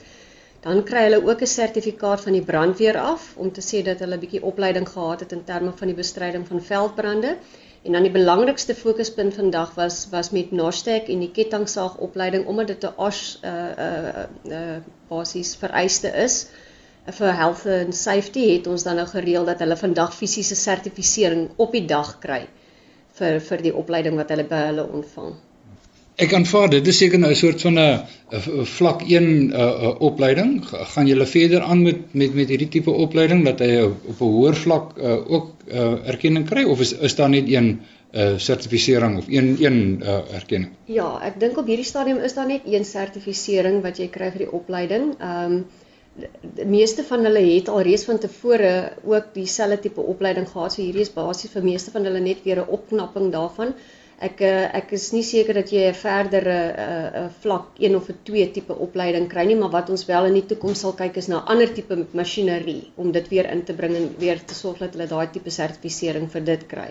Dan 0.66 0.82
kry 0.88 1.02
hulle 1.06 1.20
ook 1.28 1.40
'n 1.40 1.52
sertifikaat 1.52 2.20
van 2.20 2.32
die 2.32 2.42
brandweer 2.50 2.98
af 2.98 3.30
om 3.36 3.52
te 3.52 3.62
sê 3.68 3.84
dat 3.84 3.98
hulle 3.98 4.16
'n 4.16 4.24
bietjie 4.24 4.42
opleiding 4.42 4.88
gehad 4.88 5.20
het 5.20 5.32
in 5.32 5.44
terme 5.44 5.72
van 5.76 5.86
die 5.86 5.96
bestryding 6.02 6.48
van 6.48 6.62
veldbrande. 6.62 7.36
En 7.82 7.92
dan 7.92 8.02
die 8.02 8.12
belangrikste 8.18 8.74
fokuspunt 8.74 9.34
vandag 9.34 9.74
was 9.74 10.08
was 10.10 10.30
met 10.30 10.50
Nostek 10.50 11.08
en 11.08 11.18
die 11.18 11.30
kettingsaag 11.30 11.96
opleiding 11.96 12.46
omdat 12.46 12.66
dit 12.66 12.82
'n 12.82 12.92
OSH 12.96 13.38
uh 13.44 13.70
uh 13.86 14.26
uh 14.58 14.76
basies 15.08 15.56
vereiste 15.56 16.08
is 16.08 16.46
vir 17.10 17.32
health 17.34 17.66
and 17.66 17.94
safety 17.94 18.48
het 18.52 18.66
ons 18.70 18.84
dan 18.86 18.96
nou 18.96 19.06
gereël 19.10 19.44
dat 19.44 19.58
hulle 19.64 19.76
vandag 19.76 20.14
fisiese 20.14 20.54
sertifisering 20.54 21.48
op 21.56 21.72
die 21.72 21.86
dag 21.86 22.18
kry 22.22 22.44
vir 23.18 23.40
vir 23.40 23.62
die 23.62 23.74
opleiding 23.74 24.16
wat 24.16 24.30
hulle 24.30 24.44
by 24.44 24.60
hulle 24.68 24.84
ontvang. 24.86 25.32
Ek 26.20 26.34
aanvaar 26.36 26.68
dit 26.70 26.86
is 26.86 26.98
seker 27.00 27.18
nou 27.18 27.30
'n 27.32 27.36
soort 27.36 27.62
van 27.62 27.78
'n 27.78 28.64
vlak 28.64 29.02
1 29.02 29.24
'n 29.24 29.52
uh, 29.52 29.94
opleiding. 30.00 30.60
Gaan 30.94 31.06
julle 31.06 31.26
verder 31.26 31.62
aan 31.62 31.82
met 31.82 32.14
met 32.14 32.34
met 32.34 32.48
hierdie 32.48 32.68
tipe 32.68 32.90
opleiding 32.90 33.44
dat 33.44 33.58
hy 33.58 33.80
op 33.82 34.20
'n 34.20 34.24
hoër 34.36 34.54
vlak 34.54 34.92
uh, 34.98 35.30
ook 35.30 35.48
uh, 35.66 36.06
erkenning 36.06 36.46
kry 36.46 36.64
of 36.64 36.80
is 36.80 36.92
is 36.92 37.14
daar 37.14 37.30
net 37.30 37.48
een 37.48 37.80
uh 38.12 38.36
sertifisering 38.36 39.18
of 39.18 39.24
een 39.28 39.56
een 39.58 40.02
uh 40.02 40.34
erkenning? 40.34 40.72
Ja, 40.84 41.18
ek 41.22 41.40
dink 41.40 41.56
op 41.58 41.66
hierdie 41.66 41.84
stadium 41.84 42.18
is 42.18 42.34
daar 42.34 42.46
net 42.46 42.60
een 42.64 42.84
sertifisering 42.84 43.82
wat 43.82 43.96
jy 43.98 44.08
kry 44.08 44.30
vir 44.30 44.38
die 44.38 44.52
opleiding. 44.52 45.14
Ehm 45.18 45.52
um, 45.52 45.64
die 46.14 46.68
meeste 46.68 47.02
van 47.08 47.24
hulle 47.24 47.40
het 47.40 47.68
al 47.68 47.80
reeds 47.80 48.04
van 48.04 48.18
tevore 48.18 48.92
ook 49.04 49.32
dieselfde 49.34 49.80
tipe 49.80 50.00
opleiding 50.00 50.48
gehad. 50.48 50.72
So 50.72 50.82
hierdie 50.82 51.06
is 51.06 51.12
basies 51.12 51.50
vir 51.50 51.64
meeste 51.64 51.90
van 51.90 52.04
hulle 52.04 52.20
net 52.20 52.44
weer 52.44 52.60
'n 52.60 52.72
opknapping 52.78 53.32
daarvan 53.32 53.74
ek 54.22 54.42
eh, 54.46 54.66
ek 54.78 54.92
is 54.96 55.08
nie 55.14 55.22
seker 55.26 55.56
dat 55.58 55.70
jy 55.74 55.88
'n 55.90 55.98
verdere 55.98 56.58
uh, 56.84 57.06
uh, 57.22 57.28
vlak 57.42 57.78
1 57.78 57.96
of 57.98 58.08
'n 58.10 58.18
2 58.28 58.50
tipe 58.56 58.74
opleiding 58.86 59.28
kry 59.28 59.44
nie, 59.48 59.56
maar 59.56 59.72
wat 59.74 59.90
ons 59.90 60.06
wel 60.06 60.28
in 60.30 60.38
die 60.38 60.46
toekoms 60.52 60.84
sal 60.84 60.94
kyk 60.98 61.16
is 61.22 61.28
na 61.28 61.42
ander 61.54 61.72
tipe 61.74 61.96
masjinerie 62.12 62.92
om 62.96 63.12
dit 63.12 63.28
weer 63.28 63.50
in 63.50 63.64
te 63.64 63.74
bring 63.74 63.96
en 63.96 64.08
weer 64.18 64.38
te 64.44 64.54
sorg 64.54 64.78
dat 64.78 64.94
hulle 64.94 65.08
daai 65.08 65.26
tipe 65.32 65.50
sertifisering 65.50 66.30
vir 66.30 66.44
dit 66.52 66.66
kry. 66.68 66.90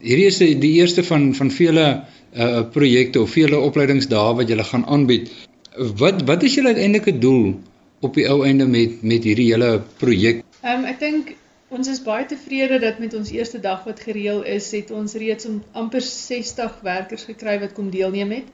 Hierdie 0.00 0.26
is 0.26 0.38
die 0.38 0.74
eerste 0.80 1.04
van 1.04 1.34
van 1.34 1.50
vele 1.50 1.86
uh 2.32 2.62
projekte 2.72 3.20
of 3.20 3.30
vele 3.30 3.58
opleidingsdae 3.58 4.36
wat 4.40 4.48
jy 4.48 4.62
gaan 4.72 4.86
aanbied. 4.86 5.28
Wat 5.76 6.22
wat 6.26 6.42
is 6.42 6.54
julle 6.54 6.72
uiteindelike 6.72 7.18
doel 7.18 7.60
op 8.00 8.14
die 8.14 8.28
ou 8.28 8.44
einde 8.46 8.66
met 8.66 9.02
met 9.02 9.24
hierdie 9.24 9.52
hele 9.52 9.82
projek? 9.98 10.44
Ehm 10.62 10.78
um, 10.78 10.84
ek 10.84 11.00
dink 11.00 11.36
Ons 11.70 11.86
is 11.86 12.00
baie 12.02 12.24
tevrede 12.26 12.80
dat 12.82 12.96
met 12.98 13.12
ons 13.14 13.28
eerste 13.30 13.60
dag 13.62 13.84
wat 13.86 14.00
gereël 14.02 14.40
is, 14.42 14.72
het 14.74 14.88
ons 14.90 15.12
reeds 15.22 15.46
om 15.46 15.60
amper 15.82 16.02
60 16.02 16.80
werkers 16.82 17.22
gekry 17.28 17.52
wat 17.62 17.76
kom 17.76 17.92
deelneem 17.94 18.32
het. 18.34 18.48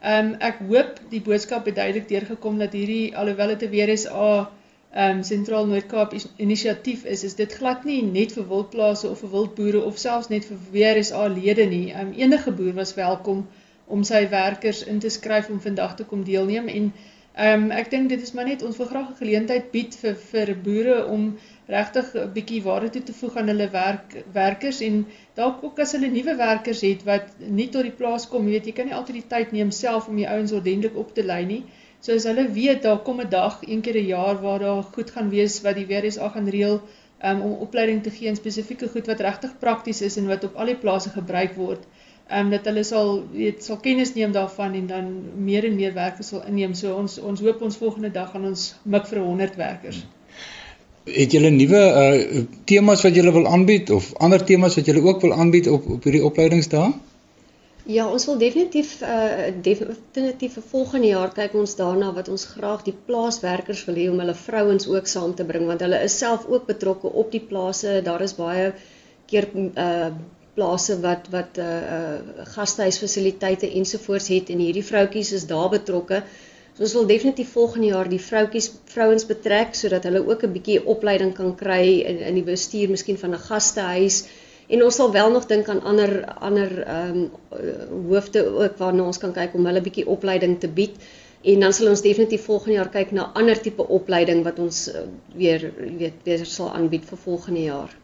Ehm 0.00 0.32
um, 0.32 0.32
ek 0.48 0.58
hoop 0.70 0.98
die 1.12 1.20
boodskap 1.28 1.68
het 1.70 1.76
duidelik 1.78 2.08
deurgekom 2.08 2.58
dat 2.58 2.74
hierdie 2.74 3.14
alhoewel 3.16 3.54
dit 3.54 3.70
'n 3.70 4.48
ehm 4.96 5.16
um, 5.16 5.22
Sentraal 5.22 5.66
Noord-Kaap 5.66 6.14
inisiatief 6.36 7.04
is, 7.04 7.22
is 7.24 7.34
dit 7.34 7.52
glad 7.52 7.84
nie 7.84 8.02
net 8.02 8.32
vir 8.32 8.48
wildplase 8.48 9.08
of 9.10 9.18
vir 9.20 9.30
wildboere 9.30 9.84
of 9.84 9.98
selfs 9.98 10.28
net 10.28 10.44
vir 10.50 10.58
WRSA 10.72 11.26
lede 11.26 11.66
nie. 11.66 11.92
Ehm 11.92 12.06
um, 12.06 12.12
enige 12.12 12.50
boer 12.50 12.74
was 12.74 12.94
welkom 12.94 13.46
om 13.86 14.02
sy 14.04 14.28
werkers 14.28 14.82
in 14.84 14.98
te 14.98 15.08
skryf 15.08 15.50
om 15.50 15.60
vandag 15.60 15.94
te 15.96 16.04
kom 16.04 16.24
deelneem 16.24 16.68
en 16.68 16.92
ehm 17.44 17.64
um, 17.64 17.70
ek 17.78 17.90
dink 17.92 18.08
dit 18.08 18.22
is 18.24 18.32
maar 18.32 18.46
net 18.48 18.62
ons 18.66 18.76
wil 18.80 18.86
graag 18.90 19.08
'n 19.10 19.20
geleentheid 19.22 19.66
bied 19.72 19.96
vir 20.02 20.14
vir 20.28 20.52
boere 20.66 20.94
om 21.14 21.24
regtig 21.74 22.06
'n 22.14 22.30
bietjie 22.36 22.60
waarde 22.66 22.88
toe 22.94 23.02
te 23.08 23.16
voeg 23.20 23.36
aan 23.36 23.50
hulle 23.52 23.66
werk 23.74 24.14
werkers 24.36 24.80
en 24.86 25.02
dalk 25.40 25.64
ook 25.68 25.82
as 25.84 25.92
hulle 25.96 26.08
nuwe 26.14 26.34
werkers 26.38 26.80
het 26.86 27.02
wat 27.10 27.34
nie 27.58 27.68
tot 27.74 27.82
die 27.88 27.96
plaas 27.98 28.28
kom, 28.28 28.46
jy 28.46 28.56
weet 28.56 28.70
jy 28.70 28.74
kan 28.78 28.88
nie 28.90 28.96
altyd 29.00 29.18
die 29.20 29.28
tyd 29.34 29.52
neem 29.52 29.70
self 29.80 30.08
om 30.08 30.16
die 30.22 30.28
ouens 30.36 30.54
ordentlik 30.60 30.96
op 30.96 31.12
te 31.18 31.24
lei 31.32 31.44
nie. 31.44 31.62
So 32.00 32.14
as 32.14 32.28
hulle 32.30 32.46
weet 32.60 32.82
daar 32.88 33.02
kom 33.10 33.20
'n 33.20 33.28
dag 33.28 33.60
een 33.66 33.82
keer 33.82 33.98
'n 34.00 34.06
jaar 34.06 34.40
waar 34.46 34.60
daar 34.68 34.82
goed 34.96 35.10
gaan 35.10 35.30
wees 35.30 35.60
wat 35.66 35.76
die 35.76 35.86
WRSA 35.92 36.28
gaan 36.28 36.48
reël 36.56 36.80
um, 37.22 37.40
om 37.40 37.52
opleiding 37.66 38.02
te 38.02 38.10
gee 38.10 38.28
in 38.28 38.36
spesifieke 38.36 38.88
goed 38.88 39.06
wat 39.06 39.20
regtig 39.20 39.58
prakties 39.58 40.02
is 40.02 40.16
en 40.16 40.26
wat 40.26 40.44
op 40.44 40.54
al 40.56 40.72
die 40.72 40.80
plase 40.86 41.10
gebruik 41.10 41.54
word, 41.54 41.84
um, 42.30 42.50
dat 42.50 42.64
hulle 42.64 42.84
sal 42.84 43.22
weet 43.32 43.64
sal 43.64 43.78
kennis 43.82 44.14
neem 44.14 44.32
daarvan 44.32 44.74
en 44.74 44.86
dan 44.90 45.08
meer 45.48 45.64
en 45.64 45.74
meer 45.76 45.94
werkers 45.94 46.32
sal 46.32 46.44
inneem. 46.46 46.74
So 46.74 46.94
ons 46.94 47.18
ons 47.18 47.40
hoop 47.40 47.62
ons 47.62 47.80
volgende 47.80 48.12
dag 48.12 48.30
gaan 48.34 48.46
ons 48.52 48.68
mik 48.82 49.08
vir 49.10 49.22
100 49.24 49.58
werkers. 49.60 50.04
Het 51.06 51.36
julle 51.38 51.50
nuwe 51.54 51.82
uh 52.02 52.44
temas 52.66 53.02
wat 53.06 53.14
julle 53.14 53.32
wil 53.32 53.46
aanbied 53.46 53.90
of 53.94 54.14
ander 54.14 54.44
temas 54.44 54.74
wat 54.74 54.86
julle 54.90 55.04
ook 55.06 55.20
wil 55.22 55.34
aanbied 55.34 55.68
op 55.70 55.86
op 55.98 56.08
hierdie 56.08 56.24
opleidingsdae? 56.24 56.94
Ja, 57.86 58.08
ons 58.10 58.24
wil 58.26 58.38
definitief 58.38 58.96
uh 59.06 59.52
definitief 59.62 60.56
vir 60.58 60.64
volgende 60.72 61.12
jaar 61.12 61.30
kyk 61.34 61.54
ons 61.54 61.76
daarna 61.78 62.10
wat 62.16 62.28
ons 62.28 62.48
graag 62.56 62.82
die 62.82 62.96
plaaswerkers 63.06 63.84
wil 63.86 64.00
hê 64.00 64.08
om 64.10 64.18
hulle 64.18 64.34
vrouens 64.34 64.88
ook 64.90 65.06
saam 65.06 65.36
te 65.38 65.46
bring 65.46 65.68
want 65.70 65.84
hulle 65.86 66.02
is 66.02 66.18
self 66.18 66.48
ook 66.50 66.66
betrokke 66.66 67.12
op 67.22 67.30
die 67.30 67.44
plase. 67.52 68.00
Daar 68.02 68.26
is 68.26 68.34
baie 68.34 68.72
keer 69.30 69.46
uh 69.54 70.10
plase 70.56 70.98
wat 71.04 71.28
wat 71.34 71.60
uh, 71.62 71.68
uh 71.98 72.46
gastehuisfasiliteite 72.56 73.70
ensovoorts 73.80 74.28
het 74.34 74.50
en 74.50 74.64
hierdie 74.64 74.84
vroutjies 74.84 75.32
is 75.38 75.46
daar 75.52 75.70
betrokke. 75.76 76.22
So 76.76 76.84
ons 76.88 76.96
wil 76.98 77.06
definitief 77.06 77.52
volgende 77.52 77.92
jaar 77.92 78.08
die 78.08 78.20
vroutjies 78.20 78.72
vrouens 78.92 79.28
betrek 79.28 79.78
sodat 79.78 80.08
hulle 80.08 80.24
ook 80.26 80.42
'n 80.42 80.52
bietjie 80.58 80.80
opleiding 80.96 81.34
kan 81.34 81.54
kry 81.54 82.00
in 82.10 82.18
in 82.18 82.34
die 82.34 82.48
bestuur 82.50 82.90
miskien 82.90 83.18
van 83.18 83.34
'n 83.34 83.46
gastehuis 83.50 84.24
En 84.66 84.82
ons 84.82 84.94
sal 84.94 85.12
wel 85.12 85.30
nog 85.30 85.46
dink 85.46 85.68
aan 85.68 85.82
ander 85.82 86.24
ander 86.48 86.72
ehm 86.82 87.18
um, 87.18 88.06
hoofde 88.08 88.46
ook 88.46 88.78
waarna 88.82 89.04
ons 89.06 89.18
kan 89.18 89.32
kyk 89.32 89.54
om 89.54 89.66
hulle 89.66 89.80
bietjie 89.80 90.06
opleiding 90.06 90.58
te 90.60 90.68
bied. 90.68 90.96
En 91.42 91.60
dan 91.60 91.72
sal 91.72 91.92
ons 91.92 92.02
definitief 92.02 92.48
volgende 92.50 92.78
jaar 92.78 92.90
kyk 92.90 93.12
na 93.14 93.30
ander 93.34 93.60
tipe 93.60 93.86
opleiding 93.98 94.42
wat 94.44 94.58
ons 94.58 94.90
weer 95.34 95.70
weet 95.98 96.18
weer 96.24 96.44
sal 96.46 96.72
aanbied 96.74 97.06
vir 97.06 97.22
volgende 97.28 97.62
jaar. 97.62 97.94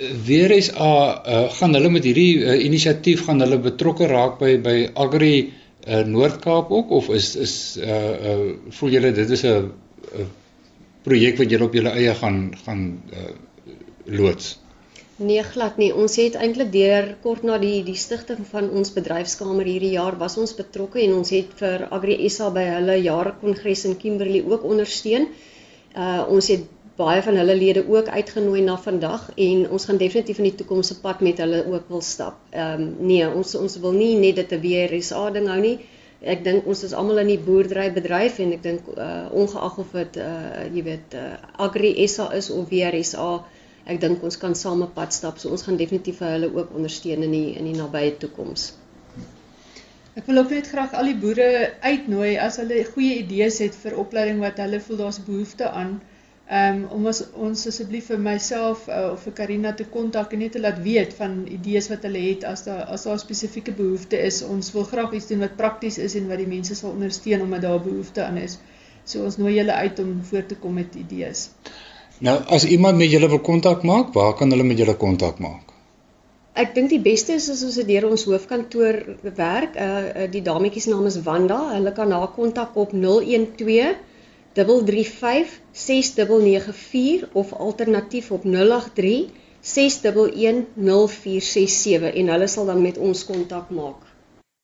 Weer 0.00 0.50
is 0.50 0.70
a 0.72 0.92
uh, 1.26 1.50
gaan 1.52 1.76
hulle 1.76 1.90
met 1.92 2.06
hierdie 2.08 2.40
uh, 2.40 2.56
inisiatief 2.64 3.26
gaan 3.26 3.42
hulle 3.44 3.58
betrokke 3.60 4.08
raak 4.08 4.38
by 4.40 4.56
by 4.64 4.76
Agri 4.94 5.34
uh, 5.44 6.00
Noord-Kaap 6.08 6.72
ook 6.72 6.90
of 6.90 7.10
is 7.12 7.34
is 7.36 7.54
uh, 7.76 7.98
uh 8.32 8.38
voel 8.78 8.96
julle 8.96 9.12
dit 9.12 9.30
is 9.36 9.44
'n 9.44 9.70
projek 11.04 11.38
wat 11.40 11.50
julle 11.52 11.68
op 11.68 11.76
julle 11.76 11.92
eie 11.92 12.14
gaan 12.14 12.40
gaan 12.64 13.02
uh, 13.12 13.30
loods? 14.04 14.58
Nee, 15.20 15.42
glad 15.44 15.76
nie. 15.76 15.90
Ons 15.92 16.16
het 16.16 16.36
eintlik 16.40 16.70
deur 16.72 17.10
kort 17.20 17.42
na 17.44 17.58
die 17.60 17.82
die 17.84 17.96
stigting 18.00 18.40
van 18.48 18.70
ons 18.72 18.92
bedryfskamer 18.94 19.68
hierdie 19.68 19.92
jaar 19.92 20.16
was 20.16 20.38
ons 20.40 20.54
betrokke 20.56 21.02
en 21.04 21.18
ons 21.18 21.32
het 21.34 21.50
vir 21.60 21.84
Agri 21.92 22.16
SA 22.32 22.48
by 22.54 22.64
hulle 22.70 22.96
jaarkongres 23.04 23.84
in 23.90 23.98
Kimberley 24.00 24.40
ook 24.48 24.64
ondersteun. 24.64 25.28
Uh 25.92 26.24
ons 26.24 26.48
het 26.48 26.64
baie 27.00 27.22
van 27.26 27.38
hulle 27.40 27.56
lede 27.58 27.84
ook 27.88 28.08
uitgenooi 28.08 28.62
na 28.66 28.76
vandag 28.88 29.28
en 29.46 29.62
ons 29.76 29.86
gaan 29.88 30.00
definitief 30.00 30.38
in 30.42 30.48
die 30.50 30.58
toekoms 30.62 30.92
se 30.92 30.98
pad 31.04 31.22
met 31.26 31.40
hulle 31.42 31.62
ook 31.66 31.88
wil 31.94 32.04
stap. 32.04 32.40
Ehm 32.50 32.82
um, 32.82 32.90
nee, 33.12 33.28
ons 33.28 33.54
ons 33.60 33.78
wil 33.84 33.96
nie 33.96 34.14
net 34.24 34.36
dit 34.42 34.52
'n 34.56 34.62
WRSA 34.66 35.30
ding 35.36 35.48
hou 35.52 35.60
nie. 35.60 35.78
Ek 36.20 36.44
dink 36.44 36.66
ons 36.68 36.82
is 36.84 36.92
almal 36.92 37.22
in 37.22 37.30
die 37.32 37.42
boerderybedryf 37.46 38.38
en 38.44 38.52
ek 38.52 38.62
dink 38.62 38.92
uh 38.96 39.26
ongeag 39.42 39.78
of 39.84 39.96
dit 40.00 40.20
uh 40.20 40.66
jy 40.74 40.82
weet 40.90 41.16
uh, 41.16 41.32
Agri 41.66 41.94
SA 42.08 42.28
is 42.40 42.50
of 42.50 42.68
WRSA 42.68 43.30
ek 43.86 44.00
dink 44.00 44.22
ons 44.26 44.36
kan 44.36 44.54
saam 44.54 44.82
'n 44.82 44.92
pad 44.98 45.12
stap. 45.16 45.38
So 45.38 45.50
ons 45.50 45.62
gaan 45.62 45.80
definitief 45.80 46.18
vir 46.22 46.36
hulle 46.36 46.50
ook 46.54 46.76
ondersteun 46.76 47.22
in 47.22 47.32
die 47.38 47.56
in 47.56 47.64
die 47.64 47.78
nabye 47.78 48.12
toekoms. 48.24 48.72
Ek 50.18 50.26
wil 50.26 50.42
ook 50.42 50.50
net 50.50 50.68
graag 50.68 50.94
al 50.98 51.08
die 51.08 51.20
boere 51.24 51.48
uitnooi 51.80 52.36
as 52.46 52.56
hulle 52.60 52.84
goeie 52.84 53.20
idees 53.22 53.58
het 53.64 53.76
vir 53.82 53.96
opleiding 54.04 54.40
wat 54.44 54.58
hulle 54.58 54.80
voel 54.86 54.98
daar's 55.04 55.20
behoefte 55.26 55.70
aan. 55.70 56.00
Ehm 56.50 56.78
um, 56.82 56.86
om 56.96 57.04
as, 57.06 57.20
ons 57.46 57.60
asseblief 57.70 58.08
vir 58.10 58.18
myself 58.18 58.88
uh, 58.90 59.12
of 59.12 59.20
vir 59.22 59.34
Karina 59.38 59.70
te 59.78 59.84
kontak 59.96 60.32
en 60.34 60.40
net 60.42 60.56
te 60.56 60.62
laat 60.62 60.80
weet 60.82 61.12
van 61.14 61.36
idees 61.46 61.86
wat 61.92 62.02
hulle 62.08 62.22
het 62.24 62.46
as 62.48 62.64
daar 62.66 62.80
as 62.96 63.06
daar 63.06 63.20
spesifieke 63.22 63.74
behoefte 63.76 64.18
is. 64.18 64.40
Ons 64.42 64.72
wil 64.74 64.88
graag 64.88 65.14
iets 65.14 65.28
doen 65.30 65.44
wat 65.44 65.54
prakties 65.60 66.00
is 66.08 66.16
en 66.18 66.26
wat 66.32 66.42
die 66.42 66.48
mense 66.50 66.74
sal 66.74 66.90
ondersteun 66.96 67.46
omdat 67.46 67.62
daar 67.68 67.78
behoefte 67.84 68.24
aan 68.24 68.42
is. 68.42 68.58
So 69.04 69.22
ons 69.30 69.38
nooi 69.38 69.54
julle 69.60 69.78
uit 69.78 70.02
om 70.02 70.10
voor 70.32 70.50
te 70.50 70.58
kom 70.64 70.74
met 70.80 70.98
idees. 70.98 71.44
Nou 72.18 72.36
as 72.58 72.66
iemand 72.66 72.98
met 72.98 73.14
julle 73.14 73.30
wil 73.30 73.44
kontak 73.52 73.86
maak, 73.86 74.10
waar 74.18 74.34
kan 74.34 74.50
hulle 74.50 74.66
met 74.66 74.82
julle 74.82 74.98
kontak 74.98 75.38
maak? 75.38 75.70
Ek 76.58 76.74
dink 76.74 76.90
die 76.90 77.02
beste 77.06 77.38
is 77.38 77.46
as 77.54 77.62
ons 77.62 77.78
dit 77.78 77.94
deur 77.94 78.10
ons 78.10 78.26
hoofkantoor 78.26 79.04
werk. 79.38 79.78
Uh 79.78 80.26
die 80.34 80.42
dametjie 80.42 80.82
se 80.82 80.90
naam 80.90 81.06
is 81.06 81.22
Wanda. 81.30 81.62
Hulle 81.78 81.94
kan 81.94 82.10
haar 82.10 82.32
kontak 82.34 82.74
op 82.74 82.90
012 82.90 84.08
335 84.52 85.60
6994 85.72 87.28
of 87.32 87.52
alternatief 87.52 88.30
op 88.30 88.42
083 88.42 89.30
6110467 89.60 92.14
en 92.14 92.28
hulle 92.28 92.46
sal 92.46 92.66
dan 92.66 92.82
met 92.82 92.98
ons 92.98 93.24
kontak 93.24 93.70
maak. 93.70 93.96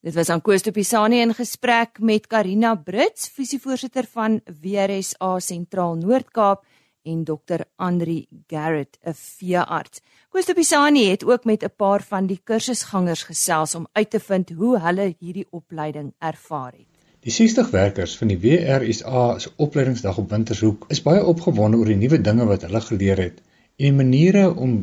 Dit 0.01 0.15
was 0.15 0.29
aan 0.29 0.43
Koos 0.43 0.63
Topisani 0.63 1.21
in 1.21 1.35
gesprek 1.35 1.99
met 1.99 2.27
Karina 2.27 2.75
Brits, 2.75 3.29
visievoorsitter 3.29 4.05
van 4.13 4.41
WRSA 4.63 5.39
Sentraal 5.39 5.95
Noord-Kaap 5.99 6.65
en 7.07 7.25
Dr 7.25 7.63
Andri 7.77 8.27
Garrett, 8.47 8.99
'n 9.03 9.15
veearts. 9.15 10.01
Koos 10.29 10.45
Pisani 10.45 11.11
het 11.11 11.25
ook 11.25 11.45
met 11.45 11.63
'n 11.63 11.75
paar 11.77 12.03
van 12.03 12.27
die 12.27 12.41
kursusgangers 12.45 13.23
gesels 13.23 13.75
om 13.75 13.87
uit 13.93 14.11
te 14.11 14.21
vind 14.21 14.51
hoe 14.51 14.79
hulle 14.79 15.15
hierdie 15.19 15.47
opleiding 15.51 16.15
ervaar 16.19 16.73
het. 16.73 16.96
Die 17.27 17.33
60 17.35 17.73
werkers 17.75 18.13
van 18.21 18.29
die 18.31 18.37
WRSA 18.39 19.23
se 19.43 19.51
opleidingsdag 19.65 20.19
op 20.21 20.31
Wintershoek 20.31 20.85
is 20.95 21.01
baie 21.03 21.25
opgewonde 21.27 21.81
oor 21.81 21.89
die 21.91 21.97
nuwe 21.99 22.21
dinge 22.23 22.45
wat 22.47 22.63
hulle 22.63 22.81
geleer 22.85 23.19
het 23.19 23.41
en 23.41 23.83
die 23.89 23.97
maniere 23.97 24.45
om 24.55 24.77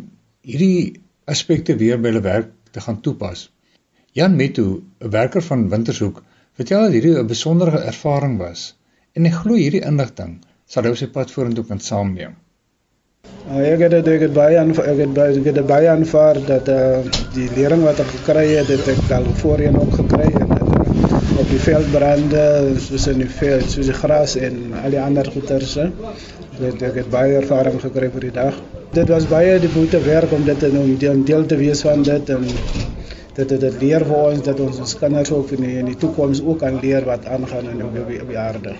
hierdie 0.43 0.99
aspekte 1.35 1.77
weer 1.79 2.01
by 2.03 2.11
hulle 2.11 2.23
werk 2.25 2.49
te 2.75 2.83
gaan 2.83 2.99
toepas. 3.05 3.45
Jan 4.19 4.35
Meto, 4.35 4.65
'n 4.99 5.13
werker 5.15 5.45
van 5.45 5.69
Wintershoek, 5.71 6.19
vertel 6.59 6.83
dat 6.89 6.97
hierdie 6.97 7.15
'n 7.21 7.31
besondere 7.31 7.79
ervaring 7.93 8.35
was 8.43 8.65
en 9.13 9.23
hy 9.23 9.31
glo 9.37 9.55
hierdie 9.55 9.85
inligting 9.91 10.35
sal 10.67 10.83
hy 10.83 10.93
sy 10.99 11.07
pad 11.15 11.31
vorentoe 11.31 11.63
kan 11.71 11.79
saamneem. 11.79 12.35
Uh, 13.47 13.63
ek 13.71 13.85
het 13.85 13.91
dit 13.91 14.07
ek 14.17 14.27
het 14.27 14.33
baie 14.33 14.59
aan 14.59 14.75
ek 14.75 14.99
het 15.05 15.13
baie 15.13 15.39
ek 15.39 15.47
het 15.55 15.67
baie 15.67 15.89
aanvaar 15.95 16.43
dat 16.51 16.67
uh, 16.67 16.99
die 17.39 17.47
lering 17.55 17.87
wat 17.87 18.03
ek 18.03 18.11
gekry 18.17 18.47
het, 18.57 18.67
dit 18.67 18.87
ek 18.97 19.11
al 19.11 19.31
voorheen 19.39 19.79
ook 19.79 19.95
gekry 20.01 20.27
op 20.41 20.52
die 21.53 21.61
veldbrande 21.61 22.43
soos 22.81 23.05
in 23.11 23.19
die 23.21 23.29
veld, 23.29 23.67
soos 23.69 23.89
die 23.89 23.95
gras 23.95 24.33
en 24.41 24.71
al 24.79 24.93
die 24.95 25.01
ander 25.01 25.27
goeters. 25.29 25.75
Dit 26.57 26.81
ek 26.85 26.97
het 27.01 27.11
baie 27.13 27.35
ervaring 27.41 27.77
gekry 27.81 28.09
vir 28.13 28.25
die 28.27 28.33
dag. 28.33 28.57
Dit 28.93 29.11
was 29.13 29.27
baie 29.29 29.59
die 29.61 29.69
moeite 29.73 30.01
werk 30.05 30.33
om 30.33 30.45
dit 30.47 30.59
te 30.59 30.71
doen, 30.73 30.95
deel, 31.01 31.21
deel 31.27 31.45
te 31.49 31.57
wees 31.59 31.83
van 31.85 32.05
dit 32.05 32.31
en 32.33 32.45
dit 32.47 33.53
het 33.53 33.59
dit 33.61 33.77
leer 33.81 34.05
vir 34.09 34.19
ons 34.31 34.43
dat 34.45 34.59
ons 34.65 34.81
ons 34.85 34.95
kinders 34.97 35.33
ook 35.33 35.53
in 35.57 35.63
die, 35.65 35.77
in 35.81 35.89
die 35.89 35.97
toekoms 35.97 36.41
ook 36.41 36.61
kan 36.61 36.77
leer 36.81 37.05
wat 37.09 37.25
aangaan 37.25 37.69
in 37.71 37.85
op 37.85 37.97
die, 37.97 38.21
op 38.21 38.29
die 38.33 38.39
aarde. 38.39 38.75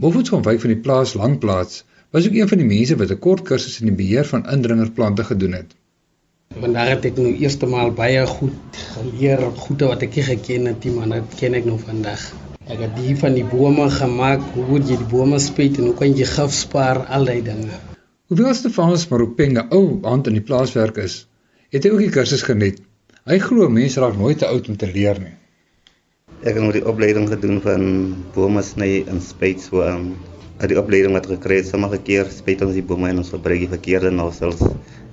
Bofoets 0.00 0.32
van 0.32 0.44
wyk 0.44 0.60
van 0.64 0.72
die 0.72 0.80
plaas 0.84 1.16
Langplaas 1.16 1.82
was 2.12 2.28
ook 2.28 2.36
een 2.36 2.48
van 2.48 2.60
die 2.64 2.68
mense 2.68 2.96
wat 2.96 3.12
'n 3.12 3.20
kort 3.24 3.44
kursus 3.48 3.80
in 3.80 3.92
die 3.92 3.98
beheer 4.04 4.24
van 4.24 4.48
indringerplante 4.48 5.24
gedoen 5.24 5.60
het. 5.60 5.76
Vandag 6.58 6.88
het 6.90 7.04
ek 7.06 7.18
nou 7.22 7.30
eerstemaal 7.38 7.92
baie 7.94 8.24
goed 8.26 8.78
geleer, 8.96 9.42
goede 9.62 9.86
wat 9.92 10.00
ek 10.02 10.16
nie 10.18 10.24
geken 10.26 10.64
het 10.66 10.86
nie, 10.86 10.94
maar 10.96 11.12
dit 11.12 11.36
ken 11.38 11.54
ek 11.54 11.68
nou 11.68 11.76
vandag. 11.78 12.24
Ek 12.66 12.82
het 12.82 12.96
die 12.98 13.14
van 13.20 13.36
die 13.38 13.44
bome 13.46 13.86
gemaak, 13.94 14.42
hoe 14.56 14.64
moet 14.66 14.90
jy 14.90 14.96
die 14.98 15.06
bome 15.12 15.38
spuit 15.38 15.78
en 15.78 15.86
hoe 15.86 15.94
kan 16.00 16.16
jy 16.18 16.26
gif 16.26 16.56
spaar, 16.56 17.04
al 17.14 17.30
die 17.30 17.44
dinge. 17.46 17.78
Hoewel 18.26 18.58
Stefanus 18.58 19.06
Maropenga 19.12 19.68
ou 19.70 20.00
hand 20.02 20.26
in 20.26 20.40
die 20.40 20.42
plaaswerk 20.50 20.98
is, 21.04 21.20
het 21.70 21.86
hy 21.86 21.94
ook 21.94 22.02
die 22.08 22.10
kursus 22.18 22.42
geniet. 22.48 22.82
Hy 23.30 23.38
glo 23.44 23.70
mense 23.70 24.02
raak 24.02 24.18
nooit 24.18 24.42
te 24.42 24.50
oud 24.50 24.72
om 24.72 24.82
te 24.82 24.90
leer 24.90 25.22
nie. 25.22 25.36
Ek 26.42 26.56
het 26.56 26.62
nog 26.64 26.74
die 26.74 26.86
opleiding 26.90 27.30
gedoen 27.30 27.62
van 27.62 27.88
bome 28.34 28.66
sny 28.66 29.04
en 29.06 29.22
spuit 29.22 29.62
so 29.62 29.86
aan. 29.86 30.10
Um, 30.10 30.36
uit 30.58 30.72
die 30.72 30.78
opleiding 30.80 31.14
wat 31.14 31.28
gekry 31.30 31.60
het, 31.60 31.68
sommige 31.70 32.00
keer 32.02 32.26
spuit 32.34 32.66
ons 32.66 32.74
die 32.74 32.82
bome 32.82 33.06
en 33.12 33.20
ons 33.22 33.30
gebruik 33.30 33.60
die 33.62 33.70
verkeerde 33.70 34.10
nosels 34.10 34.64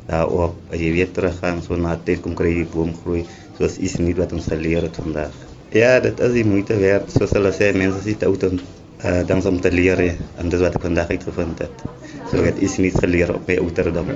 daarop. 0.08 0.56
As 0.72 0.80
jy 0.80 0.92
weer 0.96 1.12
teruggaan 1.12 1.62
so 1.66 1.76
na 1.76 1.96
tyd 1.98 2.22
kom 2.22 2.36
kry 2.38 2.54
die 2.62 2.70
boom 2.70 2.94
groei 3.04 3.26
soos 3.58 3.78
iets 3.78 4.00
nie 4.04 4.16
wat 4.18 4.34
ons 4.36 4.48
geleer 4.52 4.88
het 4.88 4.98
vandag. 5.02 5.36
Ja, 5.76 6.00
dit 6.00 6.20
is 6.20 6.34
die 6.36 6.46
moeite 6.48 6.78
werd. 6.80 7.12
Soos 7.12 7.34
hulle 7.36 7.52
sê, 7.56 7.72
mense 7.76 8.02
is 8.04 8.20
te 8.20 8.30
oud 8.30 8.44
om 8.50 8.60
uh 9.06 9.22
dan 9.28 9.42
om 9.46 9.60
te 9.62 9.72
leer 9.72 10.00
en 10.40 10.50
dis 10.50 10.62
wat 10.64 10.76
ek 10.78 10.86
vandag 10.88 11.10
uitgevind 11.12 11.60
het. 11.60 11.84
So 12.30 12.40
ek 12.40 12.54
het 12.54 12.62
iets 12.64 12.78
nie 12.80 12.92
geleer 12.96 13.34
op 13.36 13.48
my 13.48 13.58
ouderdom. 13.62 14.14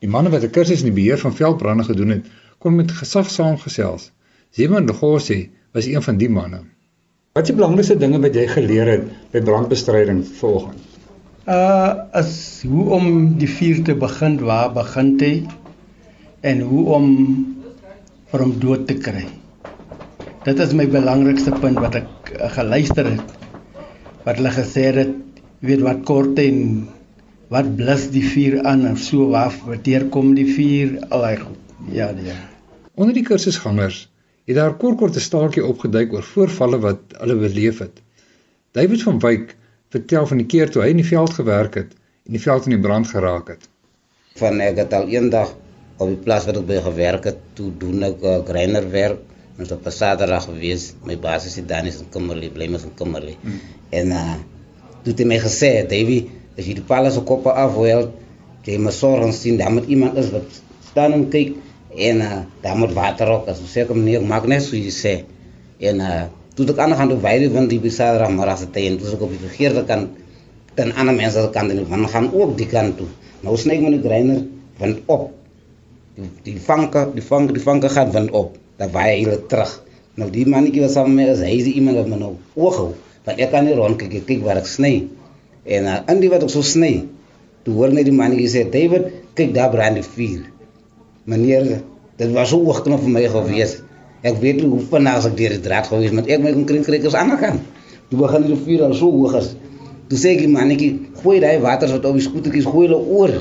Die 0.00 0.08
manne 0.08 0.30
wat 0.30 0.44
'n 0.44 0.50
kursus 0.50 0.84
in 0.84 0.92
die 0.92 0.98
beheer 0.98 1.18
van 1.18 1.34
veldbrande 1.34 1.84
gedoen 1.84 2.10
het, 2.16 2.26
kon 2.58 2.76
met 2.76 2.92
gesag 2.92 3.30
saamgesels. 3.30 4.12
Zeman 4.50 4.86
Legosi 4.86 5.50
was 5.72 5.86
een 5.86 6.02
van 6.02 6.16
die 6.16 6.28
manne. 6.28 6.60
Wat 7.32 7.42
is 7.42 7.48
die 7.48 7.56
belangrikste 7.56 7.96
dinge 7.96 8.20
wat 8.20 8.34
jy 8.34 8.46
geleer 8.46 8.86
het 8.86 9.04
by 9.32 9.40
brandbestryding 9.40 10.24
volgens? 10.40 10.89
Uh 11.50 12.06
as 12.14 12.62
hoe 12.62 12.84
om 12.94 13.06
die 13.40 13.48
vuur 13.50 13.80
te 13.82 13.96
begin, 13.98 14.36
waar 14.46 14.70
begin 14.70 15.16
hy 15.18 15.32
en 16.46 16.60
hoe 16.62 16.84
om 16.94 17.08
vir 18.30 18.44
hom 18.44 18.52
dood 18.62 18.84
te 18.86 18.94
kry. 18.94 19.24
Dit 20.46 20.62
is 20.62 20.76
my 20.78 20.86
belangrikste 20.92 21.50
punt 21.58 21.80
wat 21.82 21.98
ek 21.98 22.30
uh, 22.36 22.46
geluister 22.54 23.10
het. 23.10 23.34
Wat 24.22 24.38
hulle 24.38 24.54
gesê 24.54 24.86
het, 24.94 25.12
weet 25.66 25.82
wat 25.82 26.06
kort 26.06 26.38
en 26.38 26.86
wat 27.50 27.74
blus 27.80 28.06
die 28.14 28.22
vuur 28.22 28.60
aan 28.62 28.86
of 28.92 29.02
so 29.02 29.26
waar 29.34 29.50
wanneer 29.66 30.06
kom 30.14 30.36
die 30.38 30.46
vuur 30.54 31.00
al 31.10 31.26
hy 31.32 31.36
goed. 31.42 31.76
Ja, 31.90 32.12
nee. 32.14 32.36
Onder 32.94 33.16
die 33.16 33.26
kursusgangers 33.26 34.04
het 34.46 34.54
daar 34.60 34.78
kort 34.78 35.02
kort 35.02 35.18
'n 35.18 35.26
staaltjie 35.26 35.66
opgeduik 35.66 36.14
oor 36.14 36.26
voorvalle 36.34 36.78
wat 36.78 37.18
hulle 37.18 37.42
beleef 37.42 37.82
het. 37.82 37.98
David 38.70 39.02
van 39.02 39.18
Wyk 39.18 39.56
vertel 39.94 40.26
van 40.30 40.42
die 40.42 40.46
keer 40.46 40.70
toe 40.70 40.84
hy 40.84 40.92
in 40.94 41.02
die 41.02 41.08
veld 41.08 41.34
gewerk 41.36 41.78
het 41.80 41.96
en 42.26 42.36
die 42.36 42.42
veld 42.42 42.68
in 42.68 42.76
die 42.76 42.82
brand 42.82 43.08
geraak 43.10 43.48
het. 43.54 43.66
Van 44.38 44.60
ek 44.62 44.78
het 44.84 44.94
al 44.94 45.08
eendag 45.10 45.52
op 46.00 46.08
die 46.08 46.20
plaas 46.24 46.46
waar 46.46 46.60
ek 46.60 46.68
by 46.68 46.78
gewerk 46.84 47.26
het, 47.28 47.40
toe 47.58 47.68
doen 47.80 48.06
ek 48.06 48.22
uh, 48.24 48.38
greinerwerk. 48.46 49.26
Ons 49.60 49.72
op 49.74 49.84
'n 49.84 49.92
Saterdag 49.92 50.46
gewees, 50.48 50.94
my 51.04 51.18
baas 51.20 51.44
is 51.44 51.58
dan 51.66 51.86
is 51.86 51.98
in 52.00 52.08
Kimberley, 52.08 52.48
bly 52.48 52.70
mos 52.72 52.86
in 52.88 52.94
Kimberley. 52.96 53.36
Hmm. 53.42 53.60
En 53.90 54.16
uh 54.16 54.38
toe 55.02 55.12
het 55.12 55.20
hy 55.20 55.26
my 55.26 55.38
gesê, 55.40 55.70
"Davy, 55.88 56.28
as 56.58 56.66
jy 56.66 56.74
die 56.74 56.84
palle 56.84 57.10
se 57.10 57.20
koppe 57.20 57.52
afhoel, 57.52 58.10
jy 58.64 58.78
moet 58.78 58.94
sorg 58.94 59.32
sien 59.34 59.56
dat 59.56 59.72
met 59.72 59.86
iemand 59.88 60.16
is 60.20 60.30
wat 60.30 60.60
staan 60.90 61.12
en 61.16 61.28
kyk 61.32 61.56
en 61.96 62.20
uh, 62.20 62.38
daar 62.62 62.76
moet 62.78 62.92
water 62.92 63.28
ook 63.28 63.48
as 63.48 63.60
kom 63.86 64.04
nie 64.04 64.18
maak 64.20 64.46
net 64.46 64.62
so 64.62 64.76
jy 64.76 64.92
sê 64.94 65.14
en 65.78 66.00
uh, 66.00 66.26
toe 66.60 66.74
ek 66.74 66.80
aan 66.84 66.96
gaan 66.98 67.12
doen 67.12 67.20
baie 67.22 67.50
van 67.52 67.68
die 67.70 67.80
besader 67.82 68.30
maar 68.32 68.54
as 68.54 68.64
dit 68.66 68.80
en 68.86 68.98
toe 69.00 69.14
ek 69.16 69.24
op 69.26 69.34
die 69.34 69.42
verkeerde 69.42 69.84
kant 69.88 70.08
dan 70.76 70.92
ander 70.94 71.14
mense 71.14 71.48
kan 71.52 71.68
dan 71.68 71.84
van 71.86 72.08
gaan 72.08 72.30
ook 72.32 72.56
die 72.58 72.66
kant 72.70 72.96
toe. 72.98 73.08
Nou 73.44 73.56
sny 73.56 73.76
ek 73.80 73.86
die 73.96 74.02
grinder 74.04 74.42
van 74.80 74.96
op. 75.06 75.30
Die, 76.16 76.28
die 76.46 76.56
vanke 76.60 77.06
die 77.14 77.24
vanke 77.24 77.56
die 77.56 77.62
vanke 77.62 77.88
gaan 77.92 78.12
van 78.12 78.30
op. 78.30 78.56
Dan 78.78 78.92
waai 78.94 79.24
hy 79.24 79.38
terug. 79.48 79.72
Nou 80.20 80.30
die 80.30 80.46
mannetjie 80.46 80.82
was 80.84 80.96
saam 80.98 81.14
met 81.14 81.32
as 81.34 81.42
hy 81.44 81.54
is 81.60 81.70
iemand 81.70 82.00
wat 82.00 82.10
my 82.10 82.20
nou 82.20 82.34
oog 82.54 82.76
hou 82.76 82.90
want 83.24 83.40
ek 83.44 83.50
kan 83.52 83.66
nie 83.66 83.74
rond 83.76 83.98
kyk 84.00 84.24
kyk 84.26 84.44
waar 84.44 84.58
ek 84.58 84.68
sny. 84.68 84.94
En 85.68 85.86
uh, 85.86 85.98
in 86.08 86.22
die 86.22 86.30
wat 86.32 86.46
ek 86.46 86.52
so 86.52 86.64
sny 86.66 87.04
toe 87.66 87.74
hoor 87.76 87.92
net 87.92 88.08
die 88.08 88.16
mannetjie 88.16 88.48
sê 88.48 88.64
David 88.72 89.10
kyk 89.36 89.52
daar 89.54 89.70
brand 89.72 90.00
die 90.00 90.06
vuur. 90.06 90.46
Meneer, 91.28 91.82
dit 92.18 92.32
was 92.34 92.50
so 92.50 92.62
oogknop 92.64 93.02
vir 93.04 93.12
my 93.12 93.26
gewees. 93.30 93.76
Ek 94.20 94.36
weet 94.42 94.60
hoe 94.60 94.80
vanaand 94.90 95.30
ek 95.30 95.36
deur 95.38 95.54
die 95.56 95.62
draad 95.64 95.86
gewees 95.88 96.12
met 96.12 96.28
ek 96.28 96.42
my 96.44 96.52
kon 96.52 96.66
kring 96.68 96.84
kry 96.84 97.00
as 97.08 97.16
ander 97.16 97.38
gaan. 97.40 97.62
Toe 98.10 98.18
begin 98.20 98.44
die 98.44 98.58
vuur 98.66 98.84
al 98.84 98.94
so 98.98 99.08
hoog 99.14 99.36
is. 99.38 99.54
Toe 100.10 100.18
sê 100.20 100.34
ek 100.34 100.42
die 100.44 100.50
mannetjie, 100.52 100.90
gooi 101.22 101.38
daai 101.40 101.60
water 101.62 101.88
wat 101.94 102.04
op 102.04 102.18
die 102.18 102.24
skootertjies 102.26 102.68
gooi 102.68 102.88
hulle 102.88 102.98
oor. 103.00 103.32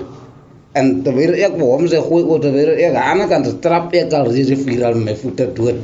En 0.79 0.91
terwyl 1.03 1.35
ek 1.35 1.57
wou 1.59 1.73
hom 1.73 1.87
sê 1.91 1.99
gooi 2.05 2.21
oor 2.23 2.39
terwyl 2.43 2.71
ek 2.77 2.93
aan 2.93 2.95
die 2.95 3.05
ander 3.13 3.31
kant 3.31 3.49
trap 3.63 3.95
ek 3.97 4.13
al 4.15 4.31
die 4.31 4.55
vuur 4.55 4.85
al 4.87 4.95
met 4.99 5.09
my 5.09 5.15
voete 5.19 5.49
dood. 5.57 5.81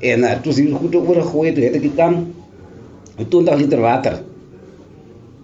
En 0.00 0.26
uh, 0.28 0.36
toe 0.44 0.54
sien 0.54 0.70
goed 0.76 0.94
oor 1.00 1.22
gegooi 1.22 1.54
toe 1.56 1.64
het 1.66 1.80
ek 1.80 1.88
die 1.88 1.94
kan 1.96 2.20
20 3.18 3.58
liter 3.64 3.82
water. 3.82 4.20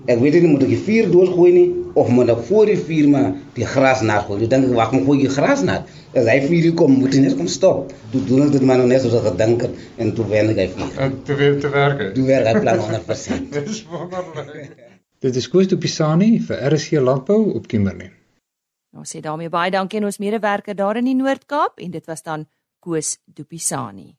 Ek 0.07 0.23
weet 0.23 0.39
nie 0.39 0.53
moet 0.53 0.69
ek 0.69 0.77
die 0.77 0.85
vuur 0.87 1.11
doodgooi 1.11 1.51
nie 1.57 1.69
of 1.97 2.09
moet 2.13 2.31
ek 2.33 2.43
voor 2.49 2.71
die 2.71 2.79
vuur 2.89 3.09
maar 3.13 3.29
die 3.57 3.67
gras 3.67 4.03
nat 4.05 4.27
gooi. 4.27 4.43
Ek 4.45 4.51
dink 4.53 4.75
wag 4.77 4.93
moet 4.95 5.07
gooi 5.09 5.19
die 5.23 5.31
gras 5.33 5.63
nat. 5.67 5.89
As 6.17 6.29
hy 6.29 6.37
vuur 6.45 6.69
kom, 6.79 6.99
moet 7.01 7.17
hy 7.17 7.23
net 7.25 7.37
kom 7.39 7.49
stop. 7.53 7.95
Toe 8.13 8.21
doen 8.29 8.47
ek 8.47 8.53
dit 8.57 8.67
maar 8.69 8.83
net 8.85 9.05
soos 9.05 9.17
ek 9.21 9.31
gedink 9.31 9.65
het 9.67 10.03
en 10.03 10.13
toe 10.17 10.27
wen 10.33 10.53
ek 10.53 10.61
hy 10.65 10.69
vuur. 10.75 10.93
En 11.07 11.17
toe 11.29 11.39
weer 11.41 11.57
te 11.63 11.73
werk. 11.73 12.05
Toe 12.19 12.27
werk 12.29 12.51
hy 12.53 12.61
plan 12.61 12.85
100%. 12.85 13.49
Dis 13.57 13.81
wonderlik. 13.91 14.77
Dit 15.25 15.41
is 15.41 15.49
Koos 15.49 15.73
de 15.73 15.81
Pisani 15.81 16.37
vir 16.45 16.61
RSC 16.69 17.01
Landbou 17.01 17.57
op 17.57 17.67
Kimberley. 17.73 18.13
Ons 18.97 19.13
sê 19.13 19.23
daarmee 19.25 19.53
baie 19.53 19.73
dankie 19.73 20.01
aan 20.01 20.09
ons 20.09 20.21
medewerker 20.21 20.77
daar 20.77 21.01
in 21.01 21.09
die 21.09 21.17
Noord-Kaap 21.17 21.81
en 21.85 21.97
dit 21.97 22.07
was 22.09 22.23
dan 22.25 22.47
Koos 22.85 23.17
Dupisani. 23.25 24.13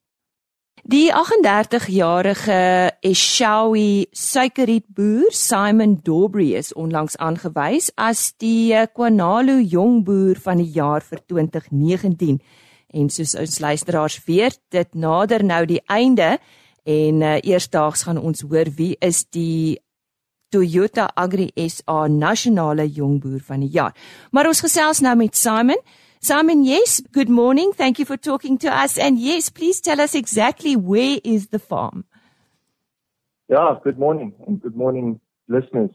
Die 0.85 1.11
38-jarige 1.13 2.93
Eshawi 3.01 4.07
suikerrietboer 4.13 5.31
Simon 5.31 5.99
Dobry 6.03 6.53
is 6.53 6.73
onlangs 6.73 7.17
aangewys 7.17 7.89
as 7.97 8.33
die 8.37 8.75
Kwanalu 8.93 9.57
jongboer 9.65 10.37
van 10.39 10.61
die 10.61 10.69
jaar 10.71 11.01
vir 11.01 11.19
2019. 11.25 12.37
En 12.93 13.09
soos 13.09 13.35
ons 13.35 13.59
luisteraars 13.59 14.21
weet, 14.27 14.61
dit 14.69 14.93
nader 14.95 15.43
nou 15.43 15.65
die 15.65 15.81
einde 15.87 16.37
en 16.85 17.21
uh, 17.21 17.35
eersdaags 17.41 18.05
gaan 18.07 18.21
ons 18.21 18.45
hoor 18.47 18.69
wie 18.77 18.95
is 19.01 19.25
die 19.25 19.81
Toyota 20.53 21.09
Agri 21.15 21.49
SA 21.67 22.05
nasionale 22.07 22.85
jongboer 22.87 23.41
van 23.43 23.65
die 23.65 23.73
jaar. 23.73 23.95
Maar 24.31 24.47
ons 24.47 24.63
gesels 24.63 25.01
nou 25.03 25.15
met 25.19 25.35
Simon. 25.35 25.81
Simon, 26.27 26.65
yes, 26.65 26.99
good 27.13 27.29
morning. 27.29 27.71
Thank 27.71 27.99
you 27.99 28.03
for 28.03 28.17
talking 28.17 28.57
to 28.57 28.67
us. 28.67 28.97
And 28.97 29.17
yes, 29.17 29.47
please 29.47 29.79
tell 29.79 30.01
us 30.01 30.13
exactly 30.13 30.75
where 30.75 31.21
is 31.23 31.47
the 31.47 31.57
farm? 31.57 32.03
Yeah, 33.47 33.75
good 33.81 33.97
morning 33.97 34.33
and 34.45 34.61
good 34.61 34.75
morning, 34.75 35.21
listeners. 35.47 35.89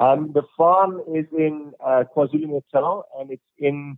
Um, 0.00 0.32
the 0.34 0.42
farm 0.56 1.00
is 1.14 1.26
in 1.30 1.74
uh, 1.78 2.02
KwaZulu-Natal 2.12 3.04
and 3.20 3.30
it's 3.30 3.50
in 3.56 3.96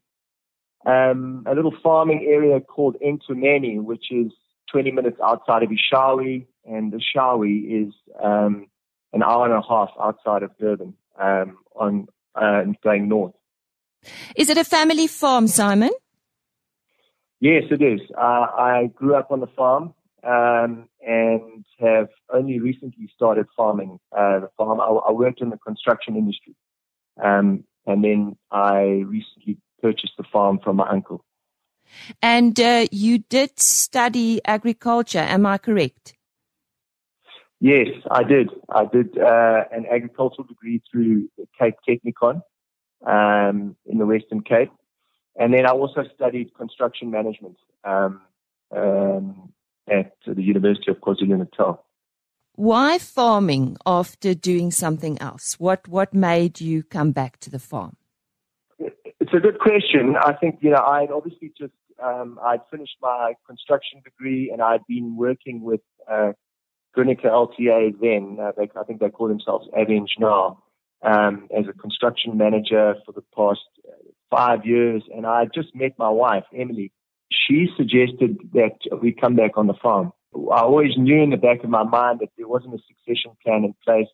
um, 0.85 1.45
a 1.47 1.55
little 1.55 1.73
farming 1.83 2.27
area 2.29 2.61
called 2.61 2.97
Entumeni, 3.03 3.83
which 3.83 4.13
is 4.13 4.33
20 4.71 4.91
minutes 4.91 5.17
outside 5.25 5.63
of 5.63 5.71
Ishawi. 5.71 6.45
And 6.67 6.93
Ishawi 6.93 7.87
is 7.87 7.95
um, 8.23 8.67
an 9.15 9.23
hour 9.23 9.47
and 9.47 9.55
a 9.55 9.67
half 9.67 9.89
outside 9.99 10.43
of 10.43 10.51
Durban 10.59 10.93
um, 11.19 11.57
on 11.75 12.07
uh, 12.35 12.65
going 12.85 13.09
north. 13.09 13.33
Is 14.37 14.49
it 14.49 14.59
a 14.59 14.65
family 14.65 15.07
farm, 15.07 15.47
Simon? 15.47 15.91
Yes, 17.41 17.65
it 17.71 17.83
is. 17.83 18.01
Uh, 18.17 18.47
I 18.59 18.91
grew 18.95 19.15
up 19.15 19.31
on 19.31 19.41
the 19.41 19.47
farm 19.47 19.95
um, 20.23 20.89
and 21.07 21.65
have 21.79 22.09
only 22.33 22.61
recently 22.61 23.09
started 23.15 23.47
farming 23.57 23.99
uh, 24.17 24.41
the 24.41 24.51
farm. 24.57 24.81
I, 24.81 24.85
I, 24.85 25.13
worked 25.13 25.41
in 25.41 25.49
the 25.49 25.57
construction 25.57 26.17
industry, 26.17 26.55
um, 27.23 27.65
and 27.87 28.05
then 28.05 28.37
I 28.51 29.05
recently 29.07 29.57
purchased 29.81 30.13
the 30.19 30.25
farm 30.25 30.59
from 30.63 30.77
my 30.77 30.89
uncle. 30.89 31.25
And 32.21 32.61
uh, 32.61 32.87
you 32.93 33.19
did 33.19 33.59
study 33.59 34.41
agriculture, 34.45 35.19
am 35.19 35.47
I 35.47 35.59
correct? 35.59 36.15
Yes, 37.59 37.89
I 38.11 38.23
did. 38.23 38.51
I 38.69 38.85
did 38.85 39.19
uh, 39.19 39.65
an 39.73 39.87
agricultural 39.91 40.47
degree 40.47 40.83
through 40.91 41.29
Cape 41.59 41.75
Technicon 41.89 42.43
um, 43.07 43.77
in 43.87 43.99
the 43.99 44.07
Western 44.07 44.43
Cape. 44.43 44.71
And 45.37 45.55
then 45.55 45.67
I 45.67 45.71
also 45.71 46.05
studied 46.15 46.55
construction 46.55 47.11
management 47.11 47.57
um, 47.85 48.21
um, 48.77 49.53
at 49.89 50.13
the 50.27 50.43
University 50.43 50.91
of 50.91 50.99
KwaZulu 50.99 51.39
Natal. 51.39 51.85
Why 52.55 52.99
farming 52.99 53.77
after 53.87 54.35
doing 54.35 54.71
something 54.71 55.21
else? 55.21 55.59
What 55.59 55.89
what 55.89 56.13
made 56.13 56.61
you 56.61 56.83
come 56.83 57.13
back 57.13 57.39
to 57.41 57.51
the 57.51 57.59
farm? 57.59 57.97
It's 58.79 59.33
a 59.33 59.39
good 59.39 59.61
question. 59.61 60.17
I 60.21 60.35
think 60.35 60.59
you 60.61 60.71
know 60.71 60.85
I'd 60.85 61.11
obviously 61.11 61.53
just 61.57 61.73
um, 62.03 62.39
I'd 62.45 62.61
finished 62.71 62.97
my 63.01 63.35
construction 63.47 64.03
degree 64.05 64.51
and 64.53 64.61
I'd 64.61 64.87
been 64.87 65.17
working 65.17 65.63
with 65.63 65.81
uh, 66.11 66.33
Grunica 66.95 67.27
LTA 67.27 67.99
then. 68.01 68.37
Uh, 68.39 68.53
they, 68.57 68.69
I 68.79 68.85
think 68.85 69.01
they 69.01 69.09
call 69.09 69.29
themselves 69.29 69.69
Avenge 69.75 70.17
now 70.19 70.63
um, 71.03 71.49
as 71.57 71.67
a 71.69 71.73
construction 71.73 72.37
manager 72.37 72.95
for 73.05 73.13
the 73.13 73.25
past 73.35 73.61
five 74.31 74.65
years, 74.65 75.03
and 75.15 75.27
I 75.27 75.47
just 75.53 75.75
met 75.75 75.93
my 75.99 76.09
wife, 76.09 76.45
Emily. 76.55 76.93
She 77.31 77.69
suggested 77.77 78.39
that 78.55 78.79
we 79.01 79.13
come 79.13 79.37
back 79.37 79.57
on 79.57 79.67
the 79.67 79.75
farm. 79.75 80.13
I 80.35 80.61
always 80.61 80.93
knew 80.97 81.23
in 81.23 81.31
the 81.31 81.37
back 81.37 81.65
of 81.65 81.71
my 81.71 81.83
mind 81.83 82.21
that 82.21 82.29
there 82.37 82.49
wasn't 82.49 82.75
a 82.75 82.79
succession 82.87 83.37
plan 83.43 83.65
in 83.65 83.75
place. 83.85 84.09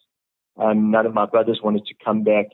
Um, 0.59 0.91
none 0.91 1.05
of 1.05 1.13
my 1.13 1.27
brothers 1.27 1.61
wanted 1.63 1.85
to 1.87 1.95
come 2.03 2.25
back, 2.25 2.47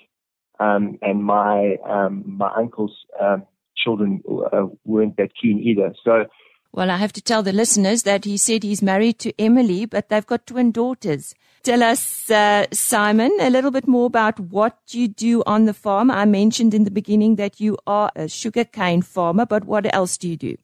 um, 0.59 0.99
and 1.03 1.23
my 1.23 1.77
um, 1.89 2.25
my 2.27 2.51
uncle's 2.57 2.97
um, 3.21 3.47
children 3.77 4.23
uh, 4.53 4.67
weren't 4.85 5.17
that 5.19 5.31
keen 5.41 5.61
either. 5.61 5.95
So, 6.05 6.27
well, 6.73 6.91
I 6.91 6.97
have 6.97 7.13
to 7.13 7.23
tell 7.23 7.45
the 7.45 7.53
listeners 7.53 8.03
that 8.03 8.25
he 8.25 8.37
said 8.37 8.65
he's 8.65 8.83
married 8.83 9.21
to 9.21 9.33
Emily, 9.41 9.87
but 9.87 10.09
they've 10.09 10.27
got 10.27 10.49
twin 10.49 10.73
daughters. 10.73 11.35
Tell 11.63 11.85
us, 11.85 12.29
uh, 12.29 12.67
Simon, 12.73 13.31
a 13.41 13.49
little 13.49 13.71
bit 13.71 13.87
more 13.87 14.07
about 14.07 14.41
what 14.41 14.79
you 14.91 15.07
do 15.07 15.45
on 15.47 15.67
the 15.67 15.73
farm. 15.73 16.11
I 16.11 16.25
mentioned 16.25 16.75
in 16.75 16.83
the 16.83 16.91
beginning 16.91 17.37
that 17.37 17.61
you 17.61 17.79
are 17.87 18.11
a 18.17 18.27
sugarcane 18.27 19.03
farmer, 19.03 19.47
but 19.47 19.65
what 19.65 19.87
else 19.95 20.17
do 20.17 20.29
you 20.29 20.37
do? 20.37 20.57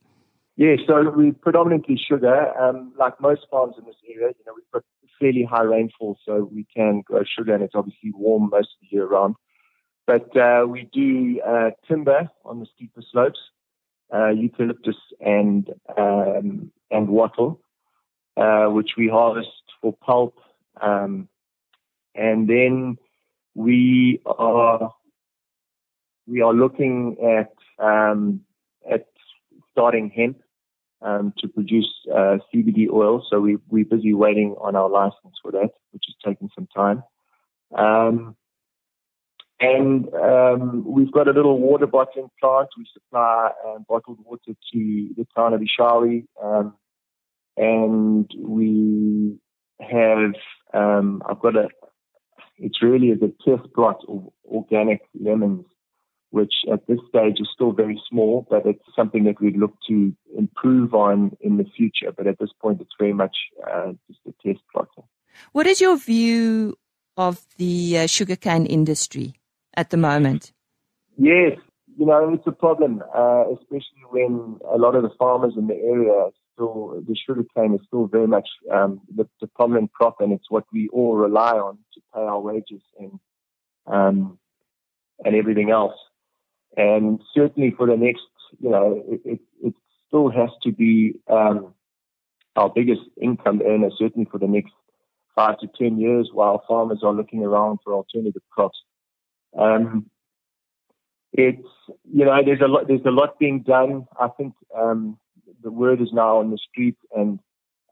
Yeah, 0.57 0.75
so 0.89 1.09
we 1.11 1.31
predominantly 1.31 1.97
sugar. 1.97 2.53
Um, 2.61 2.93
like 2.99 3.21
most 3.21 3.43
farms 3.49 3.77
in 3.79 3.85
this 3.85 3.95
area, 4.13 4.35
you 4.37 4.45
know, 4.45 4.55
we've 4.57 4.73
got 4.73 4.83
fairly 5.21 5.47
high 5.49 5.63
rainfall, 5.63 6.19
so 6.27 6.51
we 6.53 6.67
can 6.75 7.03
grow 7.03 7.23
sugar, 7.23 7.55
and 7.55 7.63
it's 7.63 7.77
obviously 7.77 8.11
warm 8.13 8.51
most 8.51 8.71
of 8.75 8.81
the 8.81 8.97
year 8.97 9.07
round. 9.07 9.37
But 10.05 10.37
uh, 10.37 10.67
we 10.67 10.89
do 10.93 11.41
uh, 11.47 11.71
timber 11.87 12.29
on 12.45 12.59
the 12.59 12.67
steeper 12.75 13.03
slopes, 13.13 13.39
uh, 14.13 14.31
eucalyptus 14.31 14.97
and 15.21 15.71
um, 15.97 16.73
and 16.91 17.09
wattle, 17.09 17.61
uh, 18.37 18.67
which 18.67 18.91
we 18.97 19.07
harvest 19.07 19.49
for 19.81 19.95
pulp, 20.05 20.35
um, 20.81 21.29
and 22.14 22.49
then 22.49 22.97
we 23.55 24.21
are 24.27 24.93
we 26.27 26.43
are 26.43 26.53
looking 26.53 27.17
at 27.23 27.53
um, 27.85 28.41
at 28.91 29.07
starting 29.73 30.11
hemp 30.11 30.38
um, 31.03 31.33
to 31.38 31.49
produce 31.49 31.88
uh, 32.12 32.38
CBD 32.53 32.88
oil. 32.93 33.25
So 33.31 33.41
we, 33.41 33.59
we're 33.69 33.85
busy 33.85 34.14
waiting 34.14 34.57
on 34.61 34.77
our 34.77 34.88
license 34.88 35.37
for 35.43 35.53
that, 35.53 35.71
which 35.93 36.05
is 36.09 36.14
taking 36.25 36.51
some 36.55 36.69
time. 36.75 37.03
Um, 37.77 38.37
and 39.61 40.12
um, 40.14 40.85
we've 40.87 41.12
got 41.12 41.29
a 41.29 41.33
little 41.33 41.59
water 41.59 41.87
bottling 41.87 42.31
plant. 42.41 42.69
We 42.77 42.87
supply 42.93 43.51
um, 43.67 43.85
bottled 43.88 44.19
water 44.25 44.53
to 44.73 45.09
the 45.17 45.27
town 45.37 45.53
of 45.53 45.61
Ishawi. 45.61 46.27
Um, 46.43 46.75
and 47.57 48.31
we 48.38 49.37
have, 49.81 50.35
um, 50.75 51.23
I've 51.29 51.41
got 51.41 51.57
a, 51.57 51.69
it's 52.59 52.83
really 52.83 53.11
a 53.12 53.17
test 53.17 53.73
plot 53.75 54.01
of 54.09 54.29
organic 54.47 55.03
lemons 55.19 55.64
which 56.31 56.53
at 56.73 56.87
this 56.87 56.99
stage 57.09 57.41
is 57.41 57.49
still 57.53 57.73
very 57.73 58.01
small, 58.09 58.47
but 58.51 58.67
it's 58.67 58.85
something 58.95 59.25
that 59.25 59.41
we'd 59.41 59.57
look 59.57 59.75
to 59.88 60.14
improve 60.37 60.95
on 60.95 61.37
in 61.41 61.57
the 61.57 61.64
future. 61.77 62.12
But 62.14 62.27
at 62.27 62.38
this 62.38 62.51
point, 62.61 62.81
it's 62.81 62.95
very 62.99 63.14
much 63.14 63.37
uh, 63.67 63.93
just 64.07 64.21
a 64.27 64.33
test 64.47 64.62
plot. 64.73 64.88
What 65.53 65.67
is 65.67 65.81
your 65.81 65.97
view 65.97 66.77
of 67.17 67.47
the 67.57 67.99
uh, 67.99 68.07
sugarcane 68.07 68.67
industry 68.67 69.35
at 69.75 69.91
the 69.91 69.97
moment? 69.97 70.53
Yes, 71.17 71.59
you 71.97 72.07
know, 72.07 72.33
it's 72.33 72.47
a 72.47 72.53
problem, 72.53 73.03
uh, 73.17 73.45
especially 73.55 74.05
when 74.11 74.59
a 74.73 74.77
lot 74.77 74.95
of 74.95 75.03
the 75.03 75.11
farmers 75.19 75.55
in 75.57 75.67
the 75.67 75.75
area 75.75 76.29
still, 76.59 77.03
the 77.07 77.14
sugarcane 77.14 77.75
is 77.75 77.81
still 77.87 78.07
very 78.07 78.27
much 78.27 78.49
um, 78.73 79.01
the, 79.14 79.29
the 79.40 79.47
prominent 79.47 79.92
crop, 79.92 80.16
and 80.21 80.33
it's 80.33 80.51
what 80.51 80.64
we 80.73 80.88
all 80.88 81.16
rely 81.16 81.53
on 81.53 81.79
to 81.94 82.01
pay 82.12 82.21
our 82.21 82.40
wages 82.40 82.83
and 82.99 83.21
um, 83.87 84.38
and 85.25 85.35
everything 85.35 85.71
else. 85.71 85.94
And 86.77 87.21
certainly 87.35 87.73
for 87.77 87.87
the 87.87 87.97
next, 87.97 88.23
you 88.61 88.71
know, 88.71 89.03
it, 89.09 89.21
it, 89.25 89.40
it 89.62 89.75
still 90.07 90.31
has 90.31 90.51
to 90.64 90.73
be 90.73 91.14
um, 91.31 91.75
our 92.57 92.68
biggest 92.68 93.03
income 93.21 93.62
earner, 93.64 93.90
certainly 93.99 94.29
for 94.31 94.38
the 94.38 94.47
next 94.47 94.73
five 95.35 95.59
to 95.61 95.68
10 95.79 95.99
years 95.99 96.31
while 96.33 96.62
farmers 96.68 97.01
are 97.03 97.12
looking 97.12 97.42
around 97.42 97.79
for 97.83 97.94
alternative 97.94 98.42
crops. 98.51 98.79
Um, 99.59 100.11
it's, 101.33 101.66
you 102.12 102.25
know, 102.25 102.40
there's 102.44 102.61
a 102.61 102.68
lot, 102.68 102.88
there's 102.88 103.05
a 103.07 103.11
lot 103.11 103.38
being 103.38 103.62
done. 103.62 104.07
I 104.18 104.29
think, 104.29 104.55
um, 104.77 105.18
the 105.62 105.71
word 105.71 106.01
is 106.01 106.12
now 106.12 106.38
on 106.38 106.51
the 106.51 106.59
street 106.59 106.97
and, 107.14 107.38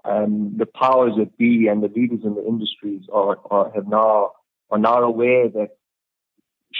um, 0.04 0.54
the 0.56 0.66
powers 0.66 1.14
that 1.18 1.36
be 1.36 1.66
and 1.66 1.82
the 1.82 1.88
leaders 1.88 2.20
in 2.22 2.36
the 2.36 2.46
industries 2.46 3.02
are, 3.12 3.38
are 3.50 3.72
have 3.74 3.88
now, 3.88 4.32
are 4.70 4.78
now 4.78 5.02
aware 5.02 5.48
that 5.48 5.70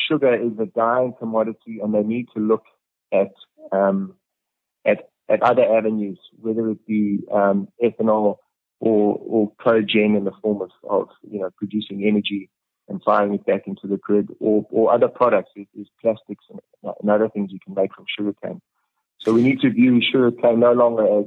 sugar 0.09 0.35
is 0.35 0.53
a 0.61 0.67
dying 0.67 1.15
commodity, 1.19 1.81
and 1.83 1.95
they 1.95 2.03
need 2.03 2.27
to 2.35 2.41
look 2.41 2.65
at 3.13 3.33
um, 3.73 4.15
at 4.85 5.11
at 5.29 5.43
other 5.43 5.65
avenues, 5.65 6.19
whether 6.41 6.71
it 6.71 6.87
be 6.87 7.21
um, 7.33 7.69
ethanol 7.83 8.37
or 8.81 9.19
or 9.21 9.53
cogen 9.61 10.17
in 10.17 10.25
the 10.25 10.33
form 10.43 10.63
of, 10.63 10.71
of 10.89 11.09
you 11.29 11.41
know 11.41 11.51
producing 11.57 12.05
energy 12.07 12.51
and 12.89 13.03
firing 13.03 13.35
it 13.35 13.47
back 13.47 13.63
into 13.67 13.87
the 13.87 13.97
grid, 13.97 14.29
or 14.41 14.67
or 14.71 14.93
other 14.93 15.09
products. 15.09 15.51
There's 15.57 15.89
plastics 16.01 16.45
and, 16.51 16.61
and 17.01 17.11
other 17.11 17.29
things 17.29 17.51
you 17.53 17.59
can 17.65 17.75
make 17.75 17.95
from 17.95 18.05
sugarcane. 18.17 18.61
So 19.21 19.33
we 19.33 19.43
need 19.43 19.61
to 19.61 19.71
view 19.71 20.01
sugarcane 20.01 20.61
no 20.61 20.73
longer 20.73 21.21
as 21.21 21.27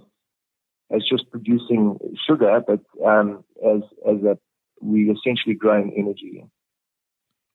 as 0.91 1.03
just 1.07 1.29
producing 1.29 1.99
sugar, 2.27 2.61
but 2.65 2.81
um, 3.05 3.43
as 3.65 3.81
as 4.07 4.23
a 4.23 4.37
we 4.81 5.11
essentially 5.11 5.55
growing 5.55 5.93
energy. 5.97 6.45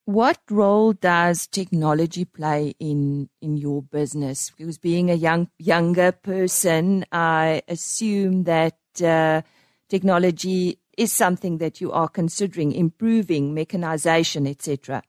What 0.07 0.39
role 0.51 0.93
does 0.93 1.47
technology 1.47 2.27
play 2.27 2.75
in 2.79 3.31
in 3.41 3.57
your 3.57 3.83
business? 3.83 4.51
Because 4.51 4.77
being 4.77 5.11
a 5.11 5.15
young 5.15 5.49
younger 5.59 6.13
person, 6.13 7.07
I 7.11 7.63
assume 7.69 8.45
that 8.45 8.77
uh, 9.03 9.41
technology 9.89 10.79
is 10.99 11.13
something 11.13 11.59
that 11.59 11.81
you 11.81 11.91
are 11.91 12.09
considering 12.09 12.73
improving, 12.73 13.55
mechanization, 13.55 14.47
etc. 14.47 15.03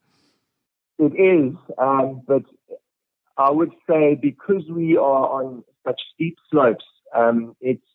It 0.98 1.14
is, 1.14 1.54
um, 1.78 2.22
but 2.26 2.44
I 3.38 3.52
would 3.52 3.72
say 3.90 4.16
because 4.16 4.64
we 4.70 4.98
are 4.98 5.02
on 5.42 5.64
such 5.86 6.00
steep 6.14 6.38
slopes, 6.50 6.86
um, 7.14 7.56
it's 7.60 7.86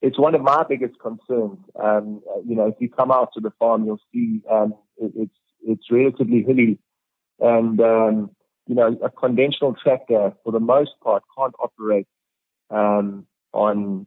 it's 0.00 0.18
one 0.18 0.34
of 0.34 0.42
my 0.42 0.64
biggest 0.68 0.98
concerns. 0.98 1.58
Um, 1.80 2.22
you 2.44 2.56
know, 2.56 2.66
if 2.66 2.74
you 2.80 2.90
come 2.90 3.12
out 3.12 3.30
to 3.34 3.40
the 3.40 3.52
farm, 3.58 3.84
you'll 3.84 4.00
see 4.12 4.42
um, 4.50 4.74
it, 4.98 5.12
it's 5.14 5.38
it's 5.64 5.90
relatively 5.90 6.42
hilly, 6.42 6.78
and 7.38 7.80
um, 7.80 8.30
you 8.66 8.74
know 8.74 8.98
a 9.02 9.10
conventional 9.10 9.76
tractor 9.80 10.32
for 10.42 10.52
the 10.52 10.60
most 10.60 10.92
part 11.02 11.22
can't 11.38 11.54
operate 11.60 12.08
um, 12.70 13.26
on 13.52 14.06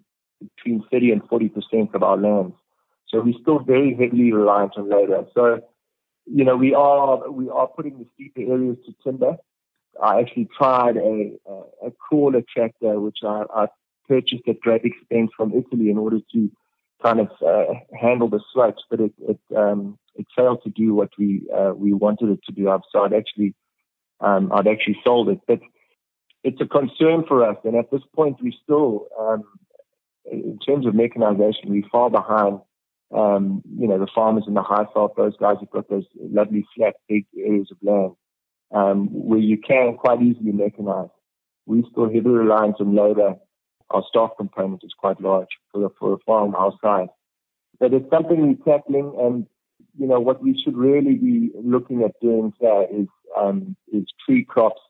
between 0.57 0.83
30 0.91 1.11
and 1.11 1.21
40 1.29 1.49
percent 1.49 1.89
of 1.95 2.03
our 2.03 2.17
lands. 2.17 2.55
So 3.07 3.21
we're 3.21 3.39
still 3.41 3.59
very 3.59 3.95
heavily 3.95 4.33
reliant 4.33 4.73
on 4.75 4.89
labor. 4.89 5.25
So 5.33 5.61
you 6.25 6.43
know 6.43 6.57
we 6.57 6.73
are 6.73 7.31
we 7.31 7.49
are 7.49 7.67
putting 7.67 7.99
the 7.99 8.07
steeper 8.15 8.41
areas 8.51 8.77
to 8.85 8.93
timber. 9.03 9.37
I 10.03 10.19
actually 10.19 10.49
tried 10.57 10.97
a 10.97 11.33
a, 11.47 11.87
a 11.87 11.91
crawler 11.91 12.41
tractor 12.53 12.99
which 12.99 13.19
I, 13.23 13.43
I 13.53 13.67
purchased 14.07 14.47
at 14.47 14.59
great 14.59 14.83
expense 14.83 15.31
from 15.35 15.53
Italy 15.53 15.89
in 15.89 15.97
order 15.97 16.19
to 16.33 16.51
kind 17.03 17.19
of 17.19 17.29
uh, 17.45 17.73
handle 17.99 18.29
the 18.29 18.41
slopes, 18.53 18.83
but 18.89 18.99
it 18.99 19.13
it, 19.27 19.39
um, 19.55 19.97
it 20.15 20.25
failed 20.35 20.63
to 20.63 20.69
do 20.69 20.93
what 20.93 21.09
we 21.17 21.47
uh, 21.55 21.73
we 21.75 21.93
wanted 21.93 22.29
it 22.29 22.39
to 22.45 22.51
do. 22.51 22.65
So 22.91 23.03
I'd 23.03 23.13
actually 23.13 23.53
um, 24.19 24.51
I'd 24.53 24.67
actually 24.67 24.99
sold 25.03 25.29
it, 25.29 25.39
but 25.47 25.59
it's 26.43 26.61
a 26.61 26.65
concern 26.65 27.23
for 27.27 27.43
us. 27.43 27.57
And 27.63 27.75
at 27.75 27.91
this 27.91 28.03
point, 28.15 28.37
we 28.41 28.55
still, 28.63 29.07
um, 29.19 29.43
in 30.31 30.59
terms 30.65 30.85
of 30.85 30.93
mechanization, 30.93 31.69
we're 31.69 31.89
far 31.91 32.09
behind. 32.09 32.59
Um, 33.15 33.61
you 33.77 33.87
know, 33.87 33.99
the 33.99 34.07
farmers 34.13 34.45
in 34.47 34.55
the 34.55 34.63
high 34.63 34.85
south; 34.93 35.11
those 35.15 35.37
guys 35.37 35.57
have 35.59 35.69
got 35.69 35.89
those 35.89 36.05
lovely 36.17 36.65
flat, 36.75 36.95
big 37.07 37.25
areas 37.37 37.69
of 37.71 37.77
land 37.81 38.15
um, 38.73 39.07
where 39.11 39.39
you 39.39 39.57
can 39.57 39.95
quite 39.97 40.21
easily 40.21 40.51
mechanize. 40.51 41.09
We 41.65 41.83
still 41.91 42.11
heavily 42.11 42.35
reliant 42.35 42.79
on 42.79 42.95
labor 42.95 43.35
our 43.89 44.03
staff 44.09 44.31
component 44.37 44.83
is 44.83 44.93
quite 44.97 45.21
large 45.21 45.47
for, 45.71 45.91
for 45.99 46.13
a 46.13 46.17
farm 46.25 46.55
our 46.55 46.73
size. 46.83 47.07
But 47.79 47.93
it's 47.93 48.09
something 48.09 48.41
we're 48.41 48.77
tackling, 48.77 49.13
and 49.19 49.45
you 49.97 50.07
know 50.07 50.19
what 50.19 50.41
we 50.41 50.59
should 50.63 50.77
really 50.77 51.15
be 51.15 51.51
looking 51.61 52.03
at 52.03 52.19
doing 52.21 52.53
here 52.59 52.87
is 52.91 53.07
um, 53.37 53.75
is 53.91 54.05
tree 54.25 54.45
crops. 54.45 54.81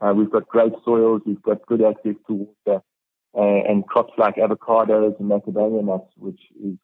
Uh, 0.00 0.12
we've 0.14 0.30
got 0.30 0.46
great 0.48 0.72
soils, 0.84 1.22
we've 1.24 1.42
got 1.42 1.64
good 1.66 1.82
access 1.82 2.14
to 2.26 2.34
water, 2.66 2.82
uh, 3.36 3.70
and 3.70 3.86
crops 3.86 4.12
like 4.18 4.36
avocados 4.36 5.18
and 5.18 5.30
macadamia 5.30 5.82
nuts, 5.82 6.10
which 6.16 6.40
is 6.62 6.76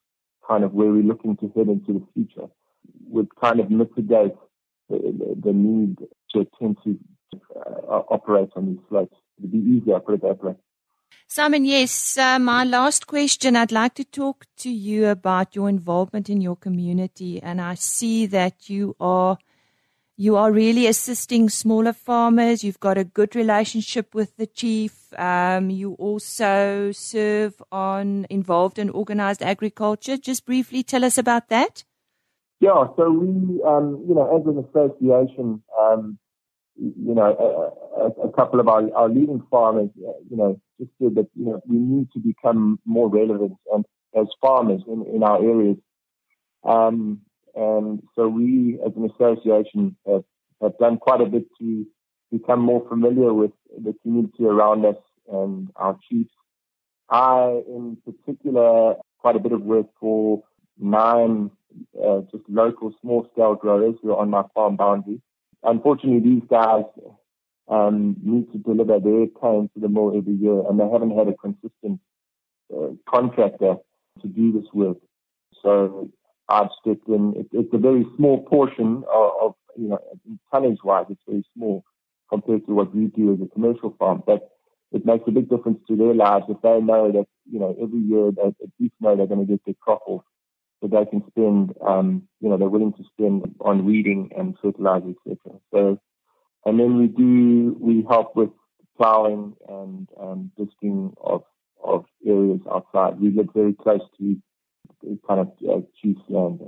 kind 0.48 0.64
of 0.64 0.72
where 0.72 0.88
we're 0.88 1.02
looking 1.02 1.36
to 1.36 1.52
head 1.54 1.68
into 1.68 1.92
the 1.92 2.06
future, 2.14 2.48
would 3.08 3.28
kind 3.36 3.60
of 3.60 3.70
mitigate 3.70 4.34
the, 4.88 5.36
the 5.44 5.52
need 5.52 5.98
to 6.34 6.46
to 6.60 6.98
uh, 7.56 8.02
operate 8.08 8.50
on 8.56 8.66
these 8.66 8.84
slopes. 8.88 9.16
It'd 9.38 9.52
be 9.52 9.58
easier, 9.58 10.00
put 10.00 10.14
it 10.14 10.22
that 10.22 10.42
way. 10.42 10.54
Simon, 11.26 11.64
yes, 11.64 12.16
uh, 12.18 12.38
my 12.38 12.64
last 12.64 13.06
question. 13.06 13.54
I'd 13.54 13.72
like 13.72 13.94
to 13.94 14.04
talk 14.04 14.46
to 14.58 14.70
you 14.70 15.06
about 15.06 15.54
your 15.54 15.68
involvement 15.68 16.28
in 16.28 16.40
your 16.40 16.56
community, 16.56 17.40
and 17.40 17.60
I 17.60 17.74
see 17.74 18.26
that 18.26 18.68
you 18.68 18.96
are 19.00 19.38
you 20.16 20.36
are 20.36 20.52
really 20.52 20.86
assisting 20.86 21.48
smaller 21.48 21.94
farmers. 21.94 22.62
You've 22.62 22.80
got 22.80 22.98
a 22.98 23.04
good 23.04 23.34
relationship 23.34 24.14
with 24.14 24.36
the 24.36 24.46
chief. 24.46 25.14
Um, 25.18 25.70
you 25.70 25.94
also 25.94 26.90
serve 26.92 27.62
on 27.72 28.26
involved 28.28 28.78
in 28.78 28.90
organized 28.90 29.42
agriculture. 29.42 30.18
Just 30.18 30.44
briefly, 30.44 30.82
tell 30.82 31.04
us 31.04 31.16
about 31.16 31.48
that. 31.48 31.84
Yeah, 32.60 32.84
so 32.94 33.10
we, 33.10 33.62
um, 33.66 34.04
you 34.06 34.14
know, 34.14 34.36
as 34.36 34.46
an 34.46 34.62
association, 34.68 35.62
um, 35.80 36.18
you 36.76 37.14
know, 37.14 37.74
a, 37.96 38.28
a, 38.28 38.32
couple 38.32 38.60
of 38.60 38.68
our, 38.68 38.82
our 38.94 39.08
leading 39.08 39.42
farmers, 39.50 39.88
uh, 40.06 40.12
you 40.30 40.36
know, 40.36 40.60
just 40.78 40.90
said 41.00 41.14
that, 41.14 41.28
you 41.34 41.46
know, 41.46 41.60
we 41.66 41.78
need 41.78 42.08
to 42.12 42.18
become 42.18 42.78
more 42.84 43.08
relevant 43.08 43.54
and 43.72 43.86
as 44.14 44.26
farmers 44.42 44.82
in, 44.86 45.06
in 45.14 45.22
our 45.22 45.42
areas. 45.42 45.78
Um, 46.62 47.22
and 47.54 48.02
so 48.14 48.28
we, 48.28 48.78
as 48.86 48.92
an 48.94 49.10
association, 49.10 49.96
have, 50.06 50.24
have 50.60 50.76
done 50.78 50.98
quite 50.98 51.22
a 51.22 51.26
bit 51.26 51.44
to 51.60 51.86
become 52.30 52.60
more 52.60 52.86
familiar 52.88 53.32
with 53.32 53.52
the 53.82 53.94
community 54.02 54.44
around 54.44 54.84
us 54.84 54.96
and 55.32 55.70
our 55.76 55.98
chiefs. 56.10 56.32
I, 57.08 57.62
in 57.66 57.96
particular, 58.04 58.96
quite 59.18 59.36
a 59.36 59.40
bit 59.40 59.52
of 59.52 59.62
work 59.62 59.86
for 59.98 60.42
nine 60.78 61.50
uh, 62.02 62.20
just 62.32 62.44
local 62.48 62.92
small 63.00 63.28
scale 63.32 63.54
growers 63.54 63.94
who 64.02 64.12
are 64.12 64.18
on 64.18 64.30
my 64.30 64.42
farm 64.54 64.76
boundary. 64.76 65.20
Unfortunately, 65.62 66.20
these 66.20 66.42
guys 66.48 66.84
um, 67.68 68.16
need 68.22 68.50
to 68.52 68.58
deliver 68.58 68.98
their 68.98 69.26
cane 69.40 69.70
to 69.74 69.80
the 69.80 69.88
mill 69.88 70.16
every 70.16 70.34
year, 70.34 70.62
and 70.68 70.78
they 70.78 70.88
haven't 70.88 71.16
had 71.16 71.28
a 71.28 71.34
consistent 71.34 72.00
uh, 72.74 72.90
contractor 73.08 73.76
to 74.22 74.28
do 74.28 74.52
this 74.52 74.68
work. 74.72 74.96
So 75.62 76.10
I've 76.48 76.70
stepped 76.80 77.08
in. 77.08 77.34
It, 77.36 77.46
it's 77.52 77.72
a 77.72 77.78
very 77.78 78.04
small 78.16 78.42
portion 78.44 79.04
of, 79.12 79.32
of 79.40 79.54
you 79.76 79.88
know, 79.88 79.98
tonnage 80.52 80.78
wise, 80.84 81.06
it's 81.10 81.22
very 81.28 81.44
small 81.56 81.84
compared 82.28 82.64
to 82.66 82.72
what 82.72 82.94
we 82.94 83.06
do 83.06 83.32
as 83.32 83.40
a 83.40 83.52
commercial 83.52 83.94
farm. 83.98 84.22
But 84.26 84.48
it 84.92 85.06
makes 85.06 85.24
a 85.26 85.32
big 85.32 85.48
difference 85.48 85.78
to 85.88 85.96
their 85.96 86.14
lives 86.14 86.46
if 86.48 86.60
they 86.62 86.80
know 86.80 87.12
that, 87.12 87.26
you 87.50 87.60
know, 87.60 87.76
every 87.80 88.00
year 88.00 88.30
they 88.32 88.48
at 88.48 88.70
least 88.78 88.94
know 89.00 89.16
they're 89.16 89.26
going 89.26 89.46
to 89.46 89.50
get 89.50 89.64
their 89.64 89.74
crop 89.80 90.02
off. 90.06 90.22
So 90.80 90.88
they 90.88 91.04
can 91.04 91.22
spend, 91.28 91.74
um, 91.86 92.28
you 92.40 92.48
know, 92.48 92.56
they're 92.56 92.68
willing 92.68 92.94
to 92.94 93.04
spend 93.12 93.54
on 93.60 93.84
weeding 93.84 94.30
and 94.36 94.56
fertilizer, 94.62 95.10
etc. 95.10 95.58
So, 95.72 95.98
and 96.64 96.80
then 96.80 96.98
we 96.98 97.06
do, 97.08 97.76
we 97.78 98.04
help 98.08 98.34
with 98.34 98.50
plowing 98.96 99.56
and 99.68 100.08
um, 100.18 100.50
disking 100.56 101.12
of, 101.22 101.42
of 101.84 102.04
areas 102.26 102.60
outside. 102.70 103.20
We 103.20 103.30
live 103.30 103.48
very 103.54 103.74
close 103.74 104.00
to 104.18 104.36
kind 105.26 105.40
of 105.40 105.48
uh, 105.68 105.80
chief 106.00 106.16
land. 106.28 106.60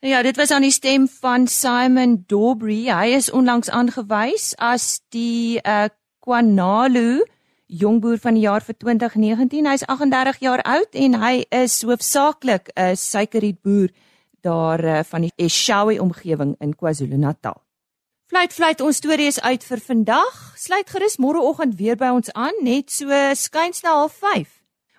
Ja, 0.00 0.22
dit 0.22 0.36
was 0.36 0.50
aan 0.50 0.60
die 0.60 0.70
stem 0.70 1.06
van 1.08 1.46
Simon 1.46 2.24
Dobry. 2.26 2.86
Hy 2.90 3.14
is 3.16 3.30
onlangs 3.30 3.70
aangewys 3.70 4.52
as 4.58 5.00
die 5.14 5.60
uh 5.62 5.88
Kwanalu 6.26 7.22
jongboer 7.66 8.18
van 8.18 8.34
die 8.34 8.42
jaar 8.42 8.62
vir 8.62 8.76
2019. 8.78 9.66
Hy's 9.66 9.86
38 9.86 10.40
jaar 10.40 10.62
oud 10.62 10.94
en 10.94 11.20
hy 11.20 11.44
is 11.50 11.82
hoofsaaklik 11.82 12.70
'n 12.74 12.96
suikerrietboer 12.96 13.90
daar 14.40 14.84
uh, 14.84 15.00
van 15.02 15.20
die 15.20 15.32
Eshowe 15.36 16.00
omgewing 16.00 16.54
in 16.60 16.74
KwaZulu-Natal. 16.74 17.62
Fluit 18.26 18.52
fluit 18.52 18.80
ons 18.80 18.96
storie 18.96 19.26
is 19.26 19.40
uit 19.40 19.64
vir 19.64 19.80
vandag. 19.80 20.38
Sluit 20.58 20.90
gerus 20.90 21.16
môreoggend 21.22 21.76
weer 21.78 21.96
by 21.96 22.08
ons 22.10 22.32
aan 22.32 22.54
net 22.62 22.90
so 22.90 23.06
skuins 23.34 23.82
na 23.82 24.08
05:30. 24.08 24.50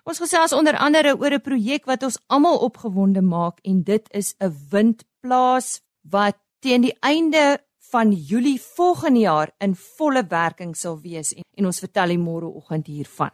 Ons 0.08 0.18
gesels 0.18 0.52
onder 0.56 0.76
andere 0.76 1.12
oor 1.18 1.34
'n 1.36 1.40
projek 1.40 1.84
wat 1.84 2.02
ons 2.02 2.18
almal 2.26 2.58
opgewonde 2.58 3.20
maak 3.20 3.58
en 3.62 3.82
dit 3.82 4.08
is 4.10 4.34
'n 4.40 4.56
windplaas 4.70 5.80
wat 6.02 6.36
teen 6.60 6.80
die 6.80 6.96
einde 7.00 7.60
van 7.90 8.12
Julie 8.12 8.60
volgende 8.76 9.20
jaar 9.20 9.50
in 9.58 9.74
volle 9.74 10.24
werking 10.28 10.76
sal 10.76 10.98
wees 11.00 11.32
en, 11.34 11.44
en 11.56 11.70
ons 11.70 11.78
vertel 11.78 12.14
die 12.14 12.18
môreoggend 12.18 12.86
hiervan. 12.86 13.32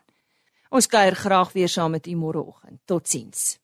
Ons 0.70 0.88
kuier 0.90 1.14
graag 1.14 1.52
weer 1.52 1.68
saam 1.68 1.94
met 1.94 2.06
u 2.06 2.16
môreoggend. 2.18 2.80
Totsiens. 2.84 3.58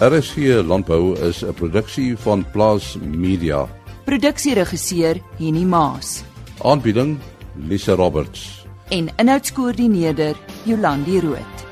RSG 0.00 0.60
Landbou 0.64 1.16
is 1.28 1.42
'n 1.42 1.54
produksie 1.54 2.16
van 2.16 2.44
Plaas 2.52 2.96
Media. 3.00 3.66
Produksieregisseur 4.04 5.20
Henny 5.38 5.64
Maas. 5.64 6.22
Aanbieding 6.62 7.18
Lisa 7.54 7.94
Roberts 7.94 8.66
en 8.88 9.08
inhoudskoördineerder 9.16 10.36
Jolandi 10.64 11.20
Root. 11.20 11.65